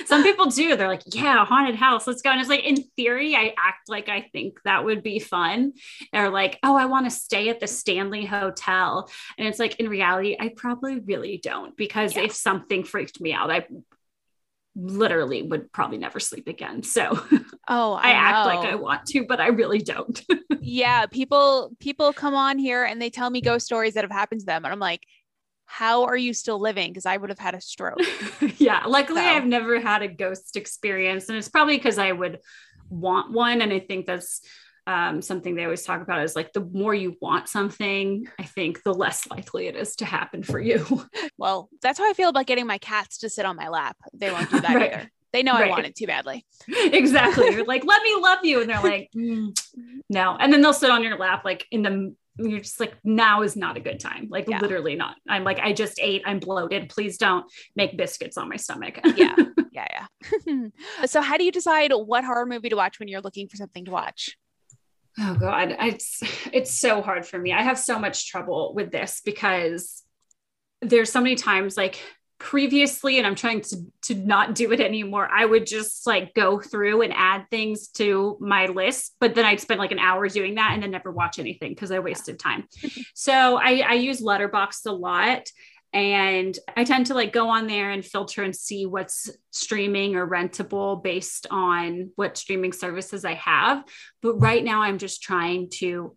[0.05, 0.75] Some people do.
[0.75, 2.31] They're like, yeah, haunted house, let's go.
[2.31, 5.73] And it's like, in theory, I act like I think that would be fun.
[6.13, 9.09] Or like, oh, I want to stay at the Stanley Hotel.
[9.37, 12.23] And it's like, in reality, I probably really don't because yeah.
[12.23, 13.65] if something freaked me out, I
[14.75, 16.83] literally would probably never sleep again.
[16.83, 17.11] So
[17.67, 20.23] oh, I, I act like I want to, but I really don't.
[20.61, 24.41] yeah, people people come on here and they tell me ghost stories that have happened
[24.41, 25.05] to them and I'm like,
[25.71, 26.89] how are you still living?
[26.89, 27.99] Because I would have had a stroke.
[28.57, 28.83] yeah.
[28.87, 29.27] Luckily, so.
[29.27, 31.29] I've never had a ghost experience.
[31.29, 32.39] And it's probably because I would
[32.89, 33.61] want one.
[33.61, 34.41] And I think that's
[34.87, 38.81] um, something they always talk about is like the more you want something, I think
[38.81, 40.85] the less likely it is to happen for you.
[41.37, 43.95] Well, that's how I feel about getting my cats to sit on my lap.
[44.11, 44.93] They won't do that right.
[44.93, 45.11] either.
[45.31, 45.67] They know right.
[45.67, 46.45] I want it too badly.
[46.67, 47.51] exactly.
[47.51, 48.59] You're like, let me love you.
[48.59, 49.57] And they're like, mm,
[50.09, 50.35] no.
[50.37, 53.55] And then they'll sit on your lap, like in the you're just like now is
[53.55, 54.27] not a good time.
[54.29, 54.59] Like yeah.
[54.59, 55.15] literally not.
[55.27, 56.23] I'm like i just ate.
[56.25, 56.89] I'm bloated.
[56.89, 58.99] Please don't make biscuits on my stomach.
[59.15, 59.35] Yeah.
[59.71, 60.05] Yeah
[60.47, 60.67] yeah.
[61.05, 63.85] So how do you decide what horror movie to watch when you're looking for something
[63.85, 64.37] to watch?
[65.19, 65.75] Oh god.
[65.79, 66.21] It's
[66.53, 67.51] it's so hard for me.
[67.53, 70.03] I have so much trouble with this because
[70.81, 71.99] there's so many times like
[72.39, 76.57] previously and i'm trying to to not do it anymore i would just like go
[76.59, 80.55] through and add things to my list but then i'd spend like an hour doing
[80.55, 82.65] that and then never watch anything because i wasted time.
[83.13, 85.49] So I, I use letterboxd a lot
[85.91, 90.27] and i tend to like go on there and filter and see what's streaming or
[90.27, 93.83] rentable based on what streaming services i have.
[94.21, 96.15] But right now i'm just trying to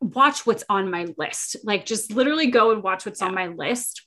[0.00, 3.26] watch what's on my list like just literally go and watch what's yeah.
[3.26, 4.06] on my list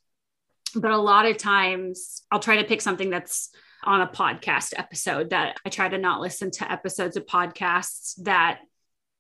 [0.76, 3.50] but a lot of times I'll try to pick something that's
[3.84, 8.60] on a podcast episode that I try to not listen to episodes of podcasts that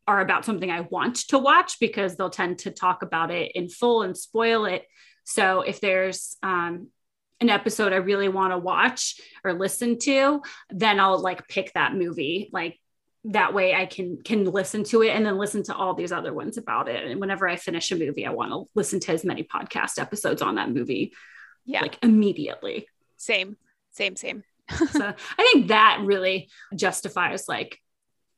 [0.07, 3.69] are about something I want to watch because they'll tend to talk about it in
[3.69, 4.85] full and spoil it.
[5.23, 6.87] So if there's um,
[7.39, 11.95] an episode I really want to watch or listen to, then I'll like pick that
[11.95, 12.49] movie.
[12.51, 12.79] Like
[13.25, 16.33] that way I can can listen to it and then listen to all these other
[16.33, 17.05] ones about it.
[17.05, 20.41] And whenever I finish a movie, I want to listen to as many podcast episodes
[20.41, 21.13] on that movie
[21.65, 21.81] yeah.
[21.81, 22.87] like immediately.
[23.17, 23.57] Same
[23.91, 24.43] same same.
[24.91, 27.77] So i think that really justifies like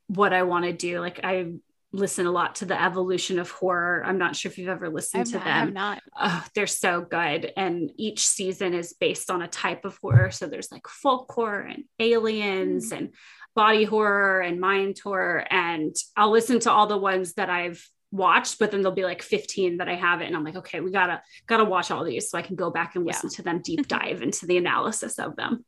[0.08, 1.00] what i want to do.
[1.00, 1.52] Like i
[1.94, 4.02] listen a lot to the evolution of horror.
[4.04, 5.68] I'm not sure if you've ever listened I've to not, them.
[5.68, 6.02] I'm not.
[6.20, 7.52] Oh, they're so good.
[7.56, 10.32] And each season is based on a type of horror.
[10.32, 12.96] So there's like folk horror and aliens mm.
[12.96, 13.14] and
[13.54, 15.46] body horror and mind horror.
[15.48, 19.22] And i'll listen to all the ones that i've watched, but then there'll be like
[19.22, 20.28] 15 that I haven't.
[20.28, 22.94] And I'm like, okay, we gotta gotta watch all these so I can go back
[22.94, 23.36] and listen yeah.
[23.36, 25.64] to them deep dive into the analysis of them.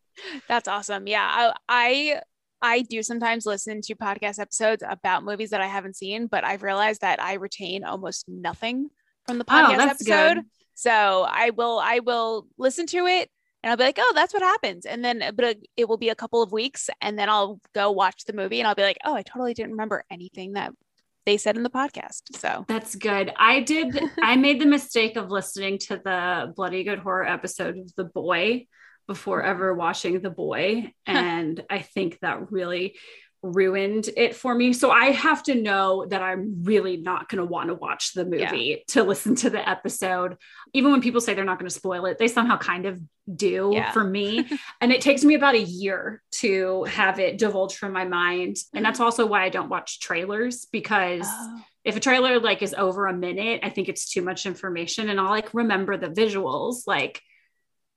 [0.49, 1.07] That's awesome.
[1.07, 1.27] Yeah.
[1.29, 2.21] I, I
[2.63, 6.63] I do sometimes listen to podcast episodes about movies that I haven't seen, but I've
[6.63, 8.89] realized that I retain almost nothing
[9.27, 10.35] from the oh, podcast oh, episode.
[10.37, 10.45] Good.
[10.75, 13.31] So I will I will listen to it
[13.63, 14.87] and I'll be like, oh, that's what happens.
[14.87, 18.25] And then but it will be a couple of weeks and then I'll go watch
[18.25, 20.73] the movie and I'll be like, oh, I totally didn't remember anything that
[21.27, 22.23] they said in the podcast.
[22.37, 23.33] So that's good.
[23.37, 27.95] I did, I made the mistake of listening to the Bloody Good Horror episode of
[27.97, 28.67] The Boy
[29.07, 29.51] before mm-hmm.
[29.51, 30.93] ever watching The Boy.
[31.07, 32.97] And I think that really
[33.43, 34.73] ruined it for me.
[34.73, 38.25] So I have to know that I'm really not going to want to watch the
[38.25, 38.77] movie yeah.
[38.89, 40.37] to listen to the episode.
[40.73, 43.01] Even when people say they're not going to spoil it, they somehow kind of
[43.35, 43.93] do yeah.
[43.93, 44.47] for me.
[44.81, 48.57] and it takes me about a year to have it divulged from my mind.
[48.75, 51.61] And that's also why I don't watch trailers because oh.
[51.85, 55.21] if a trailer like is over a minute, I think it's too much information and
[55.21, 57.21] I'll like remember the visuals like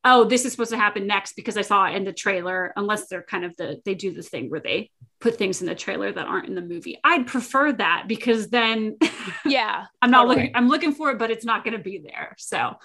[0.05, 3.07] oh, this is supposed to happen next because I saw it in the trailer, unless
[3.07, 6.11] they're kind of the, they do the thing where they put things in the trailer
[6.11, 6.97] that aren't in the movie.
[7.03, 8.97] I'd prefer that because then,
[9.45, 10.35] yeah, I'm not totally.
[10.35, 12.35] looking, I'm looking for it, but it's not going to be there.
[12.37, 12.75] So,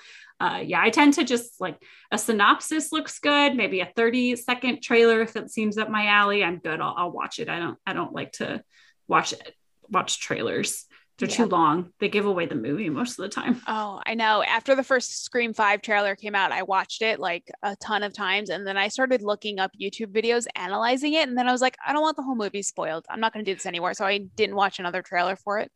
[0.41, 4.83] uh, yeah, I tend to just like a synopsis looks good, maybe a 30 second
[4.83, 5.23] trailer.
[5.23, 6.81] If it seems up my alley, I'm good.
[6.81, 7.49] I'll, I'll watch it.
[7.49, 8.65] I don't, I don't like to
[9.07, 9.55] watch it,
[9.89, 10.87] watch trailers.
[11.19, 11.37] They're yeah.
[11.37, 11.91] too long.
[12.01, 13.61] They give away the movie most of the time.
[13.77, 14.43] Oh, I know.
[14.43, 18.13] After the first Scream 5 trailer came out, I watched it like a ton of
[18.13, 18.51] times.
[18.51, 21.29] And then I started looking up YouTube videos analyzing it.
[21.29, 23.05] And then I was like, I don't want the whole movie spoiled.
[23.09, 23.95] I'm not going to do this anymore.
[23.95, 25.73] So I didn't watch another trailer for it.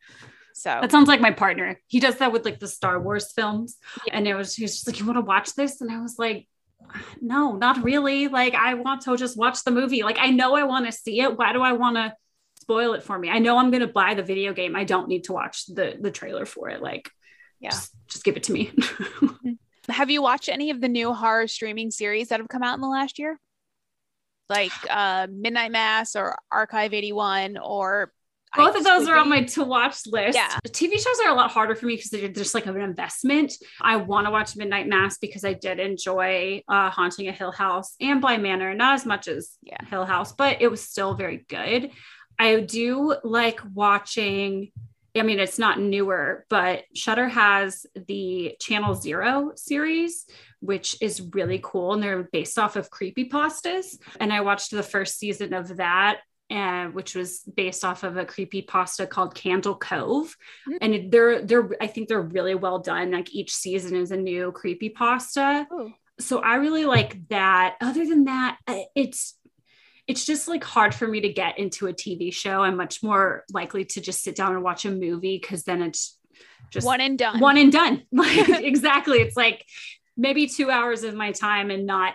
[0.54, 1.80] So that sounds like my partner.
[1.86, 3.76] He does that with like the Star Wars films.
[4.06, 4.16] Yeah.
[4.16, 5.80] And it was, he was just like, You want to watch this?
[5.80, 6.48] And I was like,
[7.20, 8.28] No, not really.
[8.28, 10.02] Like, I want to just watch the movie.
[10.02, 11.36] Like, I know I want to see it.
[11.38, 12.12] Why do I want to?
[12.68, 13.30] Spoil it for me.
[13.30, 14.76] I know I'm going to buy the video game.
[14.76, 16.82] I don't need to watch the the trailer for it.
[16.82, 17.10] Like,
[17.60, 18.72] yeah, just, just give it to me.
[19.88, 22.82] have you watched any of the new horror streaming series that have come out in
[22.82, 23.40] the last year?
[24.50, 28.12] Like uh, Midnight Mass or Archive 81 or
[28.56, 30.34] both of those are on my to watch list.
[30.34, 30.56] Yeah.
[30.68, 33.52] TV shows are a lot harder for me because they're just like an investment.
[33.78, 37.94] I want to watch Midnight Mass because I did enjoy uh, Haunting a Hill House
[38.00, 39.84] and Bly Manor, not as much as yeah.
[39.90, 41.90] Hill House, but it was still very good.
[42.38, 44.70] I do like watching.
[45.16, 50.26] I mean, it's not newer, but Shudder has the Channel Zero series,
[50.60, 51.94] which is really cool.
[51.94, 53.98] And they're based off of creepy pastas.
[54.20, 56.20] And I watched the first season of that
[56.50, 60.36] and which was based off of a creepy pasta called Candle Cove.
[60.68, 60.76] Mm-hmm.
[60.80, 63.10] And they're they're I think they're really well done.
[63.10, 65.66] Like each season is a new creepy pasta.
[66.20, 67.76] So I really like that.
[67.80, 68.58] Other than that,
[68.94, 69.34] it's
[70.08, 72.62] it's just like hard for me to get into a TV show.
[72.62, 76.18] I'm much more likely to just sit down and watch a movie because then it's
[76.70, 77.38] just one and done.
[77.40, 78.02] One and done.
[78.12, 79.18] Like exactly.
[79.18, 79.64] It's like
[80.16, 82.14] maybe two hours of my time and not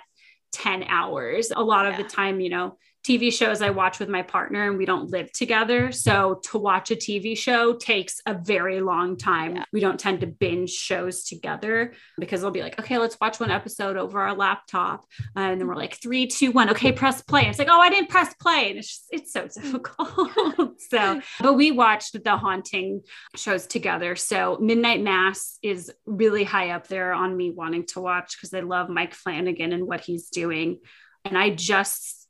[0.54, 1.52] 10 hours.
[1.56, 2.04] A lot of yeah.
[2.04, 5.30] the time, you know, TV shows I watch with my partner and we don't live
[5.34, 5.92] together.
[5.92, 9.58] So to watch a TV show takes a very long time.
[9.58, 9.66] Yeah.
[9.74, 13.52] We don't tend to binge shows together because they'll be like, okay, let's watch one
[13.52, 15.06] episode over our laptop.
[15.36, 17.42] And then we're like, three, two, one, okay, press play.
[17.42, 18.70] And it's like, oh, I didn't press play.
[18.70, 19.54] And it's just, it's so mm.
[19.54, 20.82] difficult.
[20.90, 23.02] so, but we watched the haunting
[23.36, 24.16] shows together.
[24.16, 28.62] So Midnight Mass is really high up there on me wanting to watch because I
[28.62, 30.80] love Mike Flanagan and what he's doing.
[31.26, 32.23] And I just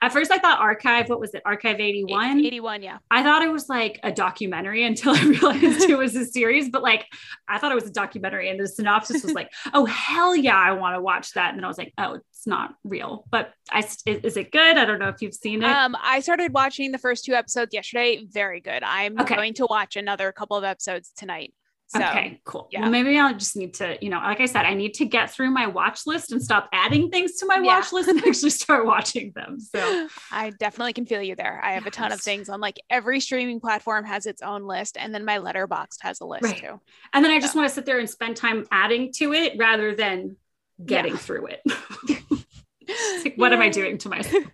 [0.00, 1.42] at first, I thought Archive, what was it?
[1.44, 2.44] Archive 81?
[2.44, 2.98] 81, yeah.
[3.10, 6.82] I thought it was like a documentary until I realized it was a series, but
[6.82, 7.06] like
[7.48, 8.48] I thought it was a documentary.
[8.48, 11.50] And the synopsis was like, oh, hell yeah, I want to watch that.
[11.50, 13.24] And then I was like, oh, it's not real.
[13.30, 14.76] But I, is it good?
[14.76, 15.68] I don't know if you've seen it.
[15.68, 18.24] Um, I started watching the first two episodes yesterday.
[18.30, 18.82] Very good.
[18.82, 19.36] I'm okay.
[19.36, 21.52] going to watch another couple of episodes tonight.
[21.94, 22.68] So, okay, cool.
[22.70, 22.82] Yeah.
[22.82, 25.30] Well, maybe I'll just need to, you know, like I said, I need to get
[25.30, 27.78] through my watch list and stop adding things to my yeah.
[27.78, 29.60] watch list and actually start watching them.
[29.60, 31.60] So I definitely can feel you there.
[31.62, 34.96] I have a ton of things on like every streaming platform has its own list,
[34.98, 36.56] and then my Letterboxd has a list right.
[36.56, 36.80] too.
[37.12, 39.94] And then I just want to sit there and spend time adding to it rather
[39.94, 40.36] than
[40.84, 41.18] getting yeah.
[41.18, 41.60] through it.
[43.24, 44.44] like, what am I doing to myself?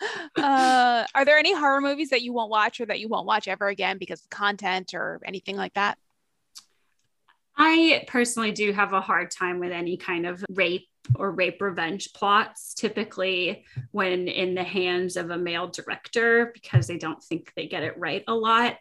[0.36, 3.48] uh, are there any horror movies that you won't watch or that you won't watch
[3.48, 5.98] ever again because of content or anything like that?
[7.62, 12.14] I personally do have a hard time with any kind of rape or rape revenge
[12.14, 17.66] plots, typically when in the hands of a male director, because they don't think they
[17.66, 18.78] get it right a lot.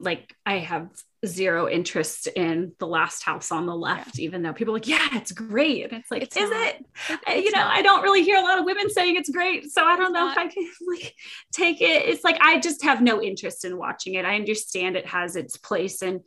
[0.00, 0.88] Like, I have
[1.26, 4.24] zero interest in the last house on the left, yeah.
[4.24, 5.84] even though people are like, yeah, it's great.
[5.84, 6.66] And it's like, it's is not.
[6.68, 6.86] it?
[7.10, 7.74] It's uh, you know, not.
[7.74, 9.70] I don't really hear a lot of women saying it's great.
[9.70, 10.38] So I don't it's know not.
[10.38, 11.14] if I can like
[11.52, 12.08] take it.
[12.08, 14.24] It's like, I just have no interest in watching it.
[14.24, 16.22] I understand it has its place in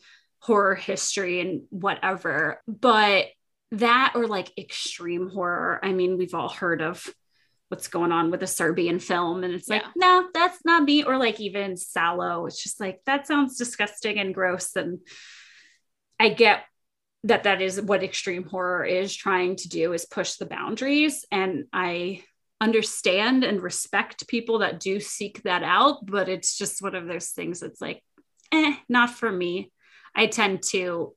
[0.45, 2.61] horror history and whatever.
[2.67, 3.25] But
[3.71, 7.03] that or like extreme horror, I mean, we've all heard of
[7.69, 9.43] what's going on with a Serbian film.
[9.43, 9.91] And it's like, yeah.
[9.95, 11.03] no, that's not me.
[11.03, 12.47] Or like even Salò.
[12.47, 14.75] it's just like, that sounds disgusting and gross.
[14.75, 14.99] And
[16.19, 16.63] I get
[17.23, 21.25] that that is what extreme horror is trying to do is push the boundaries.
[21.31, 22.23] And I
[22.61, 27.29] understand and respect people that do seek that out, but it's just one of those
[27.29, 28.03] things that's like,
[28.51, 29.71] eh, not for me.
[30.15, 31.13] I tend to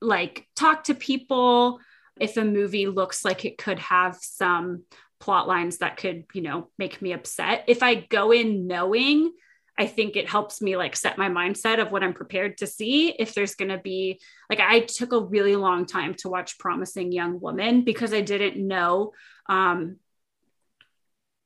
[0.00, 1.80] like talk to people
[2.20, 4.84] if a movie looks like it could have some
[5.20, 7.64] plot lines that could, you know, make me upset.
[7.66, 9.32] If I go in knowing,
[9.76, 13.10] I think it helps me like set my mindset of what I'm prepared to see.
[13.10, 17.12] If there's going to be like, I took a really long time to watch Promising
[17.12, 19.12] Young Woman because I didn't know
[19.48, 19.96] um,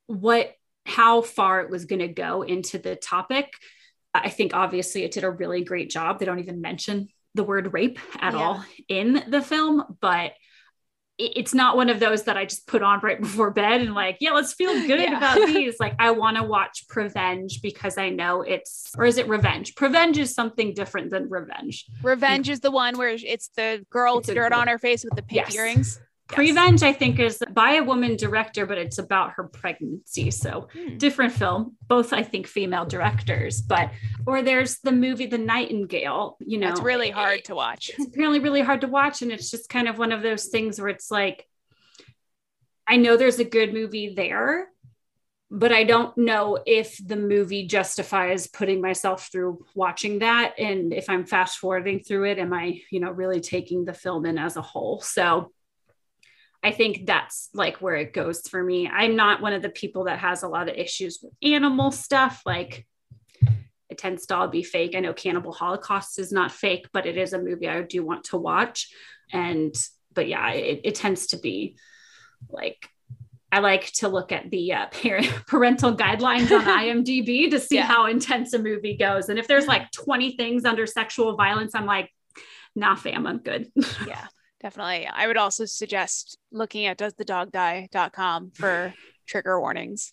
[0.06, 0.52] what,
[0.86, 3.52] how far it was going to go into the topic.
[4.14, 6.18] I think obviously it did a really great job.
[6.18, 8.38] They don't even mention the word rape at yeah.
[8.38, 10.32] all in the film, but
[11.18, 14.18] it's not one of those that I just put on right before bed and like,
[14.20, 15.16] yeah, let's feel good yeah.
[15.16, 15.76] about these.
[15.78, 19.74] Like, I want to watch Prevenge because I know it's, or is it Revenge?
[19.74, 21.86] Prevenge is something different than Revenge.
[22.02, 25.22] Revenge is the one where it's the girl with dirt on her face with the
[25.22, 25.54] pink yes.
[25.54, 26.00] earrings.
[26.28, 30.30] Prevenge, I think, is by a woman director, but it's about her pregnancy.
[30.30, 30.96] So hmm.
[30.96, 33.60] different film, both I think female directors.
[33.60, 33.90] But
[34.26, 36.38] or there's the movie The Nightingale.
[36.40, 37.90] You know, it's really hard to watch.
[37.90, 40.80] It's apparently really hard to watch, and it's just kind of one of those things
[40.80, 41.46] where it's like,
[42.86, 44.68] I know there's a good movie there,
[45.50, 50.54] but I don't know if the movie justifies putting myself through watching that.
[50.58, 54.24] And if I'm fast forwarding through it, am I, you know, really taking the film
[54.24, 55.02] in as a whole?
[55.02, 55.52] So
[56.62, 58.88] I think that's like where it goes for me.
[58.88, 62.42] I'm not one of the people that has a lot of issues with animal stuff.
[62.46, 62.86] Like
[63.90, 64.94] it tends to all be fake.
[64.94, 68.24] I know Cannibal Holocaust is not fake, but it is a movie I do want
[68.24, 68.88] to watch.
[69.32, 69.74] And,
[70.14, 71.76] but yeah, it, it tends to be
[72.48, 72.88] like,
[73.50, 76.64] I like to look at the uh, parent, parental guidelines on
[77.04, 77.86] IMDb to see yeah.
[77.86, 79.28] how intense a movie goes.
[79.28, 82.08] And if there's like 20 things under sexual violence, I'm like,
[82.76, 83.70] nah, fam, I'm good.
[84.06, 84.28] yeah
[84.62, 85.06] definitely.
[85.06, 88.94] I would also suggest looking at doesthedogdie.com for
[89.26, 90.12] trigger warnings.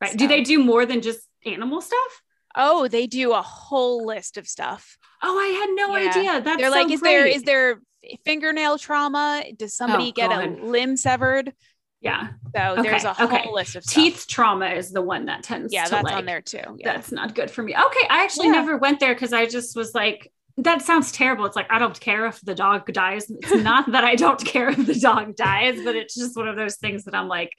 [0.00, 0.12] Right.
[0.12, 0.16] So.
[0.16, 2.22] Do they do more than just animal stuff?
[2.56, 4.96] Oh, they do a whole list of stuff.
[5.22, 6.10] Oh, I had no yeah.
[6.10, 6.40] idea.
[6.40, 7.10] That's they're so like, is great.
[7.10, 7.80] there is there
[8.24, 9.44] fingernail trauma?
[9.56, 10.44] Does somebody oh, get God.
[10.44, 11.52] a limb severed?
[12.00, 12.28] Yeah.
[12.56, 12.82] So okay.
[12.82, 13.48] there's a whole okay.
[13.52, 13.94] list of stuff.
[13.94, 15.72] teeth trauma is the one that tends.
[15.72, 16.62] Yeah, to that's like, on there too.
[16.78, 16.94] Yeah.
[16.94, 17.74] That's not good for me.
[17.74, 18.52] Okay, I actually yeah.
[18.52, 20.32] never went there because I just was like,
[20.64, 21.46] that sounds terrible.
[21.46, 23.26] It's like I don't care if the dog dies.
[23.28, 26.56] It's not that I don't care if the dog dies, but it's just one of
[26.56, 27.52] those things that I'm like,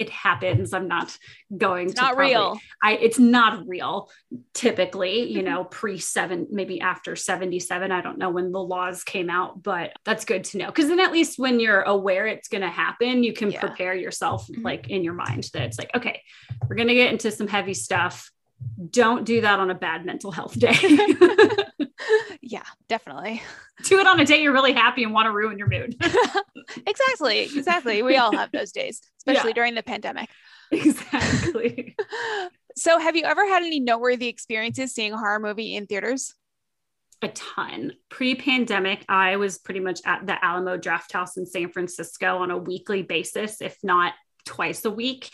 [0.00, 0.72] it happens.
[0.72, 1.16] I'm not
[1.54, 2.58] going it's to not probably, real.
[2.82, 4.10] I it's not real
[4.54, 7.92] typically, you know, pre seven, maybe after 77.
[7.92, 10.72] I don't know when the laws came out, but that's good to know.
[10.72, 13.60] Cause then at least when you're aware it's gonna happen, you can yeah.
[13.60, 14.62] prepare yourself mm-hmm.
[14.62, 16.22] like in your mind that it's like, okay,
[16.66, 18.30] we're gonna get into some heavy stuff.
[18.90, 20.74] Don't do that on a bad mental health day.
[22.50, 23.42] yeah, definitely.
[23.84, 25.94] Do it on a day you're really happy and want to ruin your mood.
[26.86, 27.42] exactly.
[27.42, 28.02] Exactly.
[28.02, 29.54] We all have those days, especially yeah.
[29.54, 30.28] during the pandemic.
[30.72, 31.96] Exactly.
[32.76, 36.34] so, have you ever had any noteworthy experiences seeing a horror movie in theaters?
[37.22, 37.92] A ton.
[38.08, 42.58] Pre pandemic, I was pretty much at the Alamo Drafthouse in San Francisco on a
[42.58, 44.14] weekly basis, if not
[44.50, 45.30] twice a week.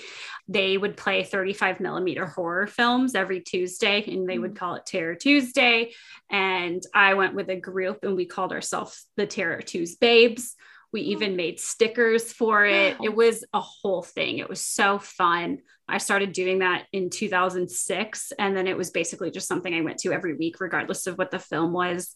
[0.47, 4.59] They would play 35 millimeter horror films every Tuesday, and they would mm.
[4.59, 5.93] call it Terror Tuesday.
[6.31, 10.55] And I went with a group, and we called ourselves the Terror Tuesday Babes.
[10.93, 11.11] We oh.
[11.11, 12.97] even made stickers for it.
[13.03, 14.39] It was a whole thing.
[14.39, 15.59] It was so fun.
[15.89, 18.33] I started doing that in 2006.
[18.39, 21.31] And then it was basically just something I went to every week, regardless of what
[21.31, 22.15] the film was.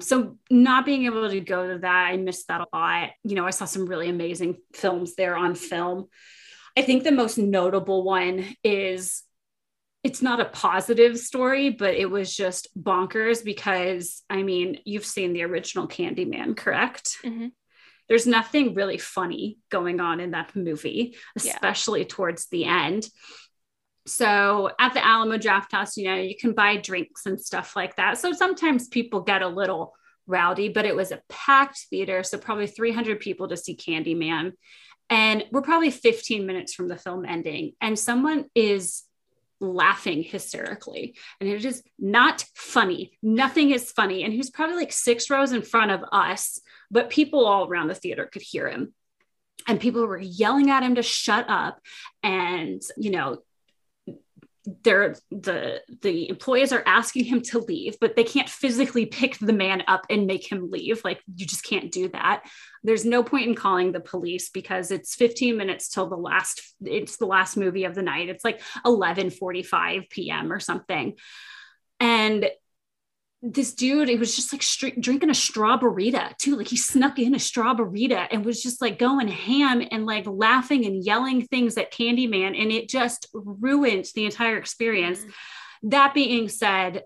[0.00, 3.10] So, not being able to go to that, I missed that a lot.
[3.24, 6.06] You know, I saw some really amazing films there on film.
[6.78, 9.24] I think the most notable one is
[10.04, 15.32] it's not a positive story, but it was just bonkers because I mean, you've seen
[15.32, 17.16] the original Candyman, correct?
[17.24, 17.48] Mm-hmm.
[18.08, 22.06] There's nothing really funny going on in that movie, especially yeah.
[22.08, 23.08] towards the end.
[24.06, 28.18] So at the Alamo Drafthouse, you know, you can buy drinks and stuff like that.
[28.18, 29.94] So sometimes people get a little
[30.28, 32.22] rowdy, but it was a packed theater.
[32.22, 34.52] So probably 300 people to see Candyman.
[35.10, 39.04] And we're probably 15 minutes from the film ending, and someone is
[39.60, 41.16] laughing hysterically.
[41.40, 43.12] And it is not funny.
[43.22, 44.22] Nothing is funny.
[44.22, 47.88] And he was probably like six rows in front of us, but people all around
[47.88, 48.94] the theater could hear him.
[49.66, 51.80] And people were yelling at him to shut up.
[52.22, 53.38] And, you know,
[54.82, 59.52] they're the the employees are asking him to leave but they can't physically pick the
[59.52, 61.02] man up and make him leave.
[61.04, 62.42] Like you just can't do that.
[62.82, 67.16] There's no point in calling the police because it's 15 minutes till the last it's
[67.16, 68.28] the last movie of the night.
[68.28, 70.52] It's like 11:45 p.m.
[70.52, 71.14] or something.
[72.00, 72.48] And
[73.40, 76.56] this dude, it was just like str- drinking a straw burrito too.
[76.56, 80.26] Like he snuck in a straw burrito and was just like going ham and like
[80.26, 82.60] laughing and yelling things at Candyman.
[82.60, 85.20] And it just ruined the entire experience.
[85.20, 85.88] Mm-hmm.
[85.90, 87.04] That being said,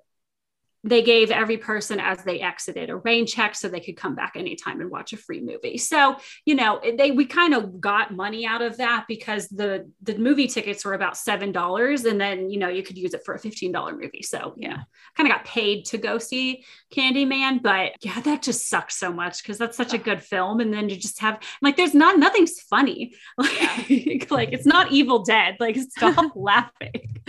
[0.84, 4.32] they gave every person as they exited a rain check so they could come back
[4.34, 5.78] anytime and watch a free movie.
[5.78, 10.18] So, you know, they we kind of got money out of that because the the
[10.18, 13.34] movie tickets were about seven dollars and then you know you could use it for
[13.34, 14.22] a $15 movie.
[14.22, 14.82] So yeah,
[15.16, 17.62] kind of got paid to go see Candyman.
[17.62, 20.60] But yeah, that just sucks so much because that's such a good film.
[20.60, 23.14] And then you just have like there's not nothing's funny.
[23.38, 24.24] Like, yeah.
[24.30, 25.56] like it's not evil dead.
[25.58, 27.22] Like stop laughing.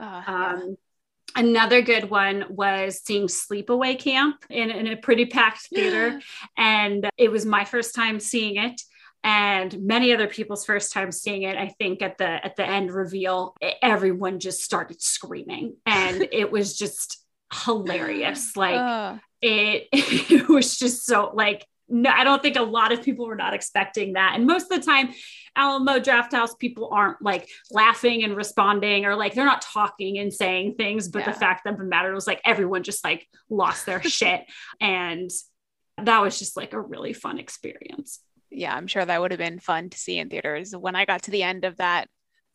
[0.00, 0.76] Uh, um
[1.34, 6.20] Another good one was seeing Sleepaway Camp in, in a pretty packed theater.
[6.56, 8.80] and it was my first time seeing it
[9.24, 12.92] and many other people's first time seeing it i think at the at the end
[12.92, 17.24] reveal everyone just started screaming and it was just
[17.64, 19.16] hilarious like uh.
[19.40, 23.36] it it was just so like no, I don't think a lot of people were
[23.36, 24.32] not expecting that.
[24.34, 25.12] And most of the time,
[25.56, 30.74] Alamo Drafthouse people aren't like laughing and responding or like they're not talking and saying
[30.76, 31.08] things.
[31.08, 31.32] But yeah.
[31.32, 34.42] the fact of the matter was like everyone just like lost their shit.
[34.80, 35.30] And
[35.98, 38.20] that was just like a really fun experience.
[38.50, 40.76] Yeah, I'm sure that would have been fun to see in theaters.
[40.76, 42.08] When I got to the end of that,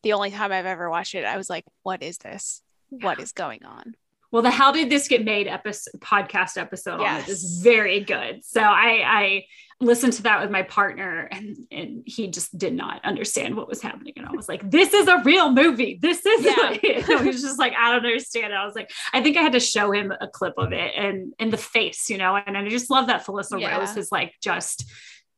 [0.03, 2.61] the only time I've ever watched it, I was like, what is this?
[2.89, 3.95] What is going on?
[4.31, 7.27] Well the how did this get made episode podcast episode yes.
[7.27, 8.43] is very good.
[8.43, 9.45] So i i
[9.79, 13.81] listened to that with my partner and and he just did not understand what was
[13.81, 14.13] happening.
[14.17, 15.99] And i was like this is a real movie.
[16.01, 16.73] This is yeah.
[17.19, 18.53] he was just like i don't understand.
[18.53, 21.33] I was like i think i had to show him a clip of it and
[21.39, 23.77] in the face you know and i just love that felissa yeah.
[23.77, 24.89] rose has like just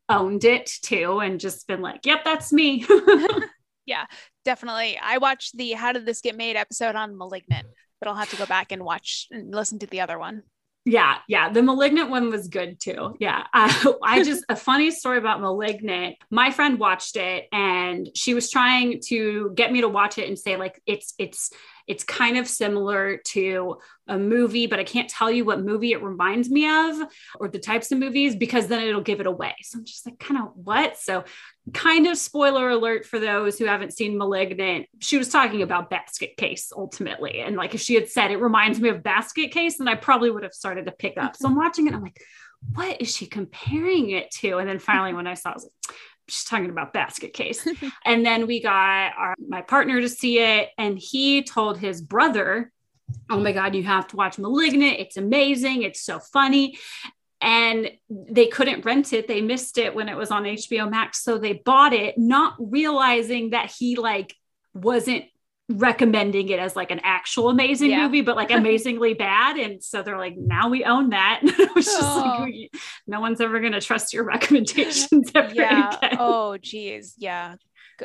[0.07, 2.85] owned it too and just been like yep that's me.
[3.85, 4.05] Yeah
[4.49, 4.97] definitely.
[4.99, 7.67] I watched the how did this get made episode on malignant
[7.99, 10.43] but I'll have to go back and watch and listen to the other one.
[10.85, 11.51] Yeah, yeah.
[11.51, 13.15] The Malignant one was good too.
[13.19, 13.45] Yeah.
[13.53, 16.15] Uh, I just, a funny story about Malignant.
[16.31, 20.39] My friend watched it and she was trying to get me to watch it and
[20.39, 21.51] say, like, it's, it's,
[21.89, 26.03] it's kind of similar to a movie, but I can't tell you what movie it
[26.03, 27.01] reminds me of
[27.39, 29.55] or the types of movies because then it'll give it away.
[29.63, 30.97] So I'm just like, kind of what?
[30.97, 31.23] So,
[31.73, 34.87] kind of spoiler alert for those who haven't seen Malignant.
[34.99, 37.41] She was talking about Basket Case ultimately.
[37.41, 40.29] And like if she had said it reminds me of Basket Case, then I probably
[40.29, 41.35] would have started to pick up.
[41.35, 41.93] So I'm watching it.
[41.93, 42.21] I'm like,
[42.73, 44.57] what is she comparing it to?
[44.57, 45.95] And then finally, when I saw, I was like,
[46.29, 47.67] she's talking about basket case.
[48.05, 52.71] And then we got our my partner to see it and he told his brother
[53.29, 54.99] oh my god you have to watch malignant.
[54.99, 55.83] It's amazing.
[55.83, 56.77] It's so funny.
[57.41, 59.27] And they couldn't rent it.
[59.27, 61.23] They missed it when it was on hbo max.
[61.23, 64.35] So they bought it not realizing that he like
[64.73, 65.25] wasn't
[65.69, 68.03] recommending it as like an actual amazing yeah.
[68.03, 69.57] movie, but like amazingly bad.
[69.57, 71.41] And so they're like, now we own that.
[71.59, 72.37] It was just oh.
[72.39, 72.71] like,
[73.05, 75.97] no one's ever going to trust your recommendations ever yeah.
[75.97, 76.17] again.
[76.19, 77.15] Oh, geez.
[77.17, 77.55] Yeah.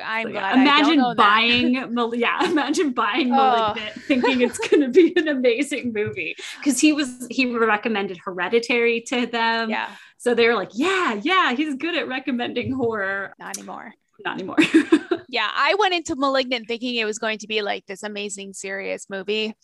[0.02, 0.54] I'm so, yeah.
[0.54, 1.74] Imagine buying,
[2.14, 3.36] yeah, imagine buying oh.
[3.36, 9.02] Malignant, thinking it's going to be an amazing movie because he was he recommended Hereditary
[9.02, 9.70] to them.
[9.70, 9.88] Yeah,
[10.18, 13.34] so they were like, yeah, yeah, he's good at recommending horror.
[13.38, 13.94] Not anymore
[14.24, 14.56] not anymore.
[15.28, 19.08] yeah, I went into Malignant thinking it was going to be like this amazing, serious
[19.08, 19.54] movie.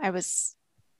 [0.00, 0.54] I was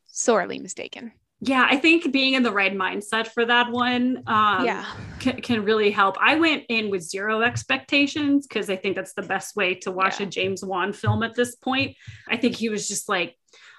[0.06, 1.12] sorely mistaken.
[1.40, 4.86] Yeah, I think being in the right mindset for that one um, yeah.
[5.18, 6.16] can, can really help.
[6.18, 10.18] I went in with zero expectations because I think that's the best way to watch
[10.18, 10.26] yeah.
[10.26, 11.94] a James Wan film at this point.
[12.26, 13.36] I think he was just like,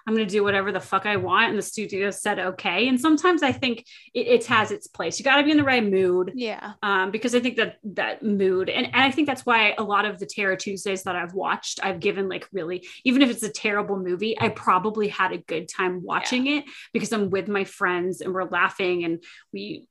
[0.07, 1.49] I'm going to do whatever the fuck I want.
[1.49, 2.87] And the studio said, okay.
[2.87, 5.19] And sometimes I think it, it has its place.
[5.19, 6.31] You got to be in the right mood.
[6.33, 6.73] Yeah.
[6.81, 10.05] Um, because I think that that mood, and, and I think that's why a lot
[10.05, 13.51] of the Terror Tuesdays that I've watched, I've given like really, even if it's a
[13.51, 16.59] terrible movie, I probably had a good time watching yeah.
[16.59, 19.87] it because I'm with my friends and we're laughing and we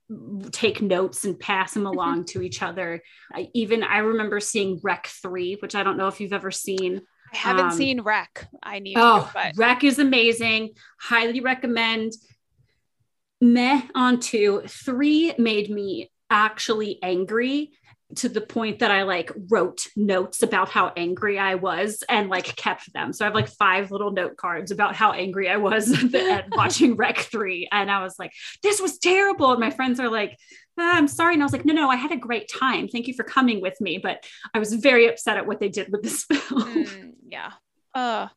[0.50, 3.02] take notes and pass them along to each other.
[3.34, 7.02] I, even I remember seeing Rec 3, which I don't know if you've ever seen.
[7.32, 8.48] I haven't um, seen Rec.
[8.62, 10.70] I need oh, to, but Rec is amazing.
[11.00, 12.12] Highly recommend.
[13.40, 14.62] Meh on two.
[14.66, 17.72] Three made me actually angry
[18.14, 22.54] to the point that I like wrote notes about how angry I was and like
[22.56, 23.12] kept them.
[23.12, 26.96] So I have like five little note cards about how angry I was at watching
[26.96, 27.68] Rec 3.
[27.72, 29.50] And I was like, this was terrible.
[29.50, 30.38] And my friends are like,
[30.78, 31.34] ah, I'm sorry.
[31.34, 32.88] And I was like, no, no, I had a great time.
[32.88, 33.98] Thank you for coming with me.
[33.98, 34.24] But
[34.54, 36.40] I was very upset at what they did with this film.
[36.62, 37.52] Mm, yeah.
[37.94, 38.28] Uh,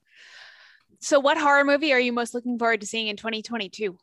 [1.02, 3.98] so what horror movie are you most looking forward to seeing in 2022?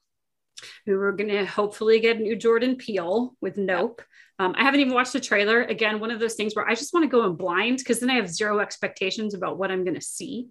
[0.86, 4.02] We were going to hopefully get a new Jordan Peele with Nope.
[4.38, 5.62] Um, I haven't even watched the trailer.
[5.62, 8.10] Again, one of those things where I just want to go in blind because then
[8.10, 10.48] I have zero expectations about what I'm going to see.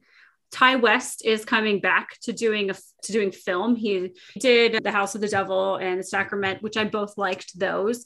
[0.55, 3.75] Ti West is coming back to doing a to doing film.
[3.75, 8.05] He did The House of the Devil and The Sacrament, which I both liked those.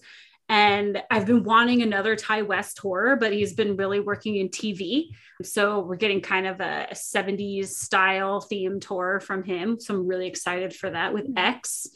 [0.51, 5.09] And I've been wanting another Ti West horror, but he's been really working in TV.
[5.43, 9.79] So we're getting kind of a, a 70s style themed horror from him.
[9.79, 11.37] So I'm really excited for that with mm-hmm.
[11.37, 11.87] X.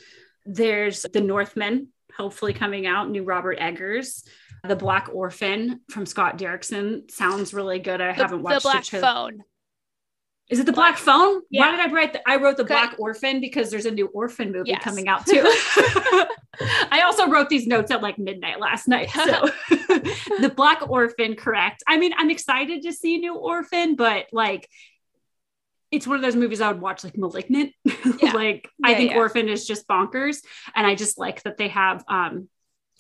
[0.45, 4.24] There's The Northman, hopefully coming out, new Robert Eggers.
[4.66, 7.99] The Black Orphan from Scott Derrickson sounds really good.
[7.99, 9.01] I the, haven't watched the Black it.
[9.01, 9.43] Phone.
[10.50, 11.41] Is it the Black, Black Phone?
[11.50, 11.62] Yeah.
[11.62, 12.14] Why did I write?
[12.14, 14.84] The, I wrote the Black Orphan because there's a new Orphan movie yes.
[14.84, 15.41] coming out too.
[16.91, 19.10] I also wrote these notes at like midnight last night.
[19.10, 21.84] So the Black Orphan, correct.
[21.88, 24.70] I mean, I'm excited to see new Orphan, but like
[25.91, 27.72] it's one of those movies I would watch like Malignant.
[27.86, 28.34] Yeah.
[28.34, 29.16] like yeah, I think.
[29.16, 30.44] Orphan is just bonkers.
[30.76, 32.50] And I just like that they have um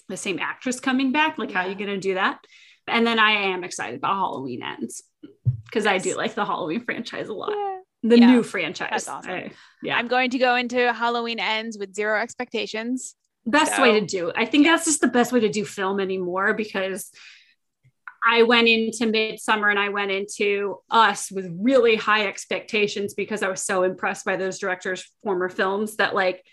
[0.07, 1.37] the same actress coming back.
[1.37, 2.39] Like, how are you gonna do that?
[2.87, 5.03] And then I am excited about Halloween ends
[5.65, 7.51] because I do like the Halloween franchise a lot.
[7.51, 7.79] Yeah.
[8.03, 8.31] The yeah.
[8.31, 8.89] new franchise.
[8.91, 9.31] That's awesome.
[9.31, 9.51] I,
[9.81, 9.97] yeah.
[9.97, 13.15] I'm going to go into Halloween ends with zero expectations.
[13.45, 13.81] Best so.
[13.81, 14.31] way to do.
[14.35, 17.11] I think that's just the best way to do film anymore because
[18.25, 23.49] I went into Midsommar and I went into Us with really high expectations because I
[23.49, 26.43] was so impressed by those directors' former films that like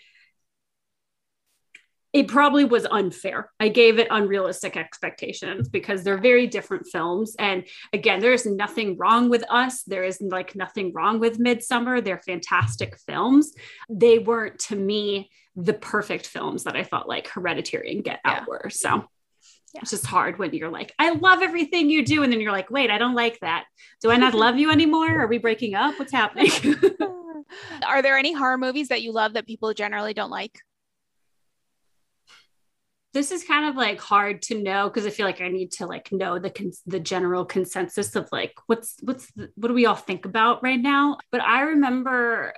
[2.13, 3.51] it probably was unfair.
[3.59, 7.35] I gave it unrealistic expectations because they're very different films.
[7.39, 9.83] And again, there is nothing wrong with us.
[9.83, 12.03] There is like nothing wrong with Midsommar.
[12.03, 13.53] They're fantastic films.
[13.89, 18.47] They weren't to me the perfect films that I felt like Hereditary and Get Out
[18.47, 18.69] were.
[18.69, 19.05] So
[19.73, 19.81] yeah.
[19.81, 22.23] it's just hard when you're like, I love everything you do.
[22.23, 23.65] And then you're like, wait, I don't like that.
[24.01, 25.21] Do I not love you anymore?
[25.21, 25.97] Are we breaking up?
[25.97, 26.51] What's happening?
[27.85, 30.59] Are there any horror movies that you love that people generally don't like?
[33.13, 35.85] This is kind of like hard to know because I feel like I need to
[35.85, 39.85] like know the con- the general consensus of like what's what's the, what do we
[39.85, 41.17] all think about right now.
[41.31, 42.53] But I remember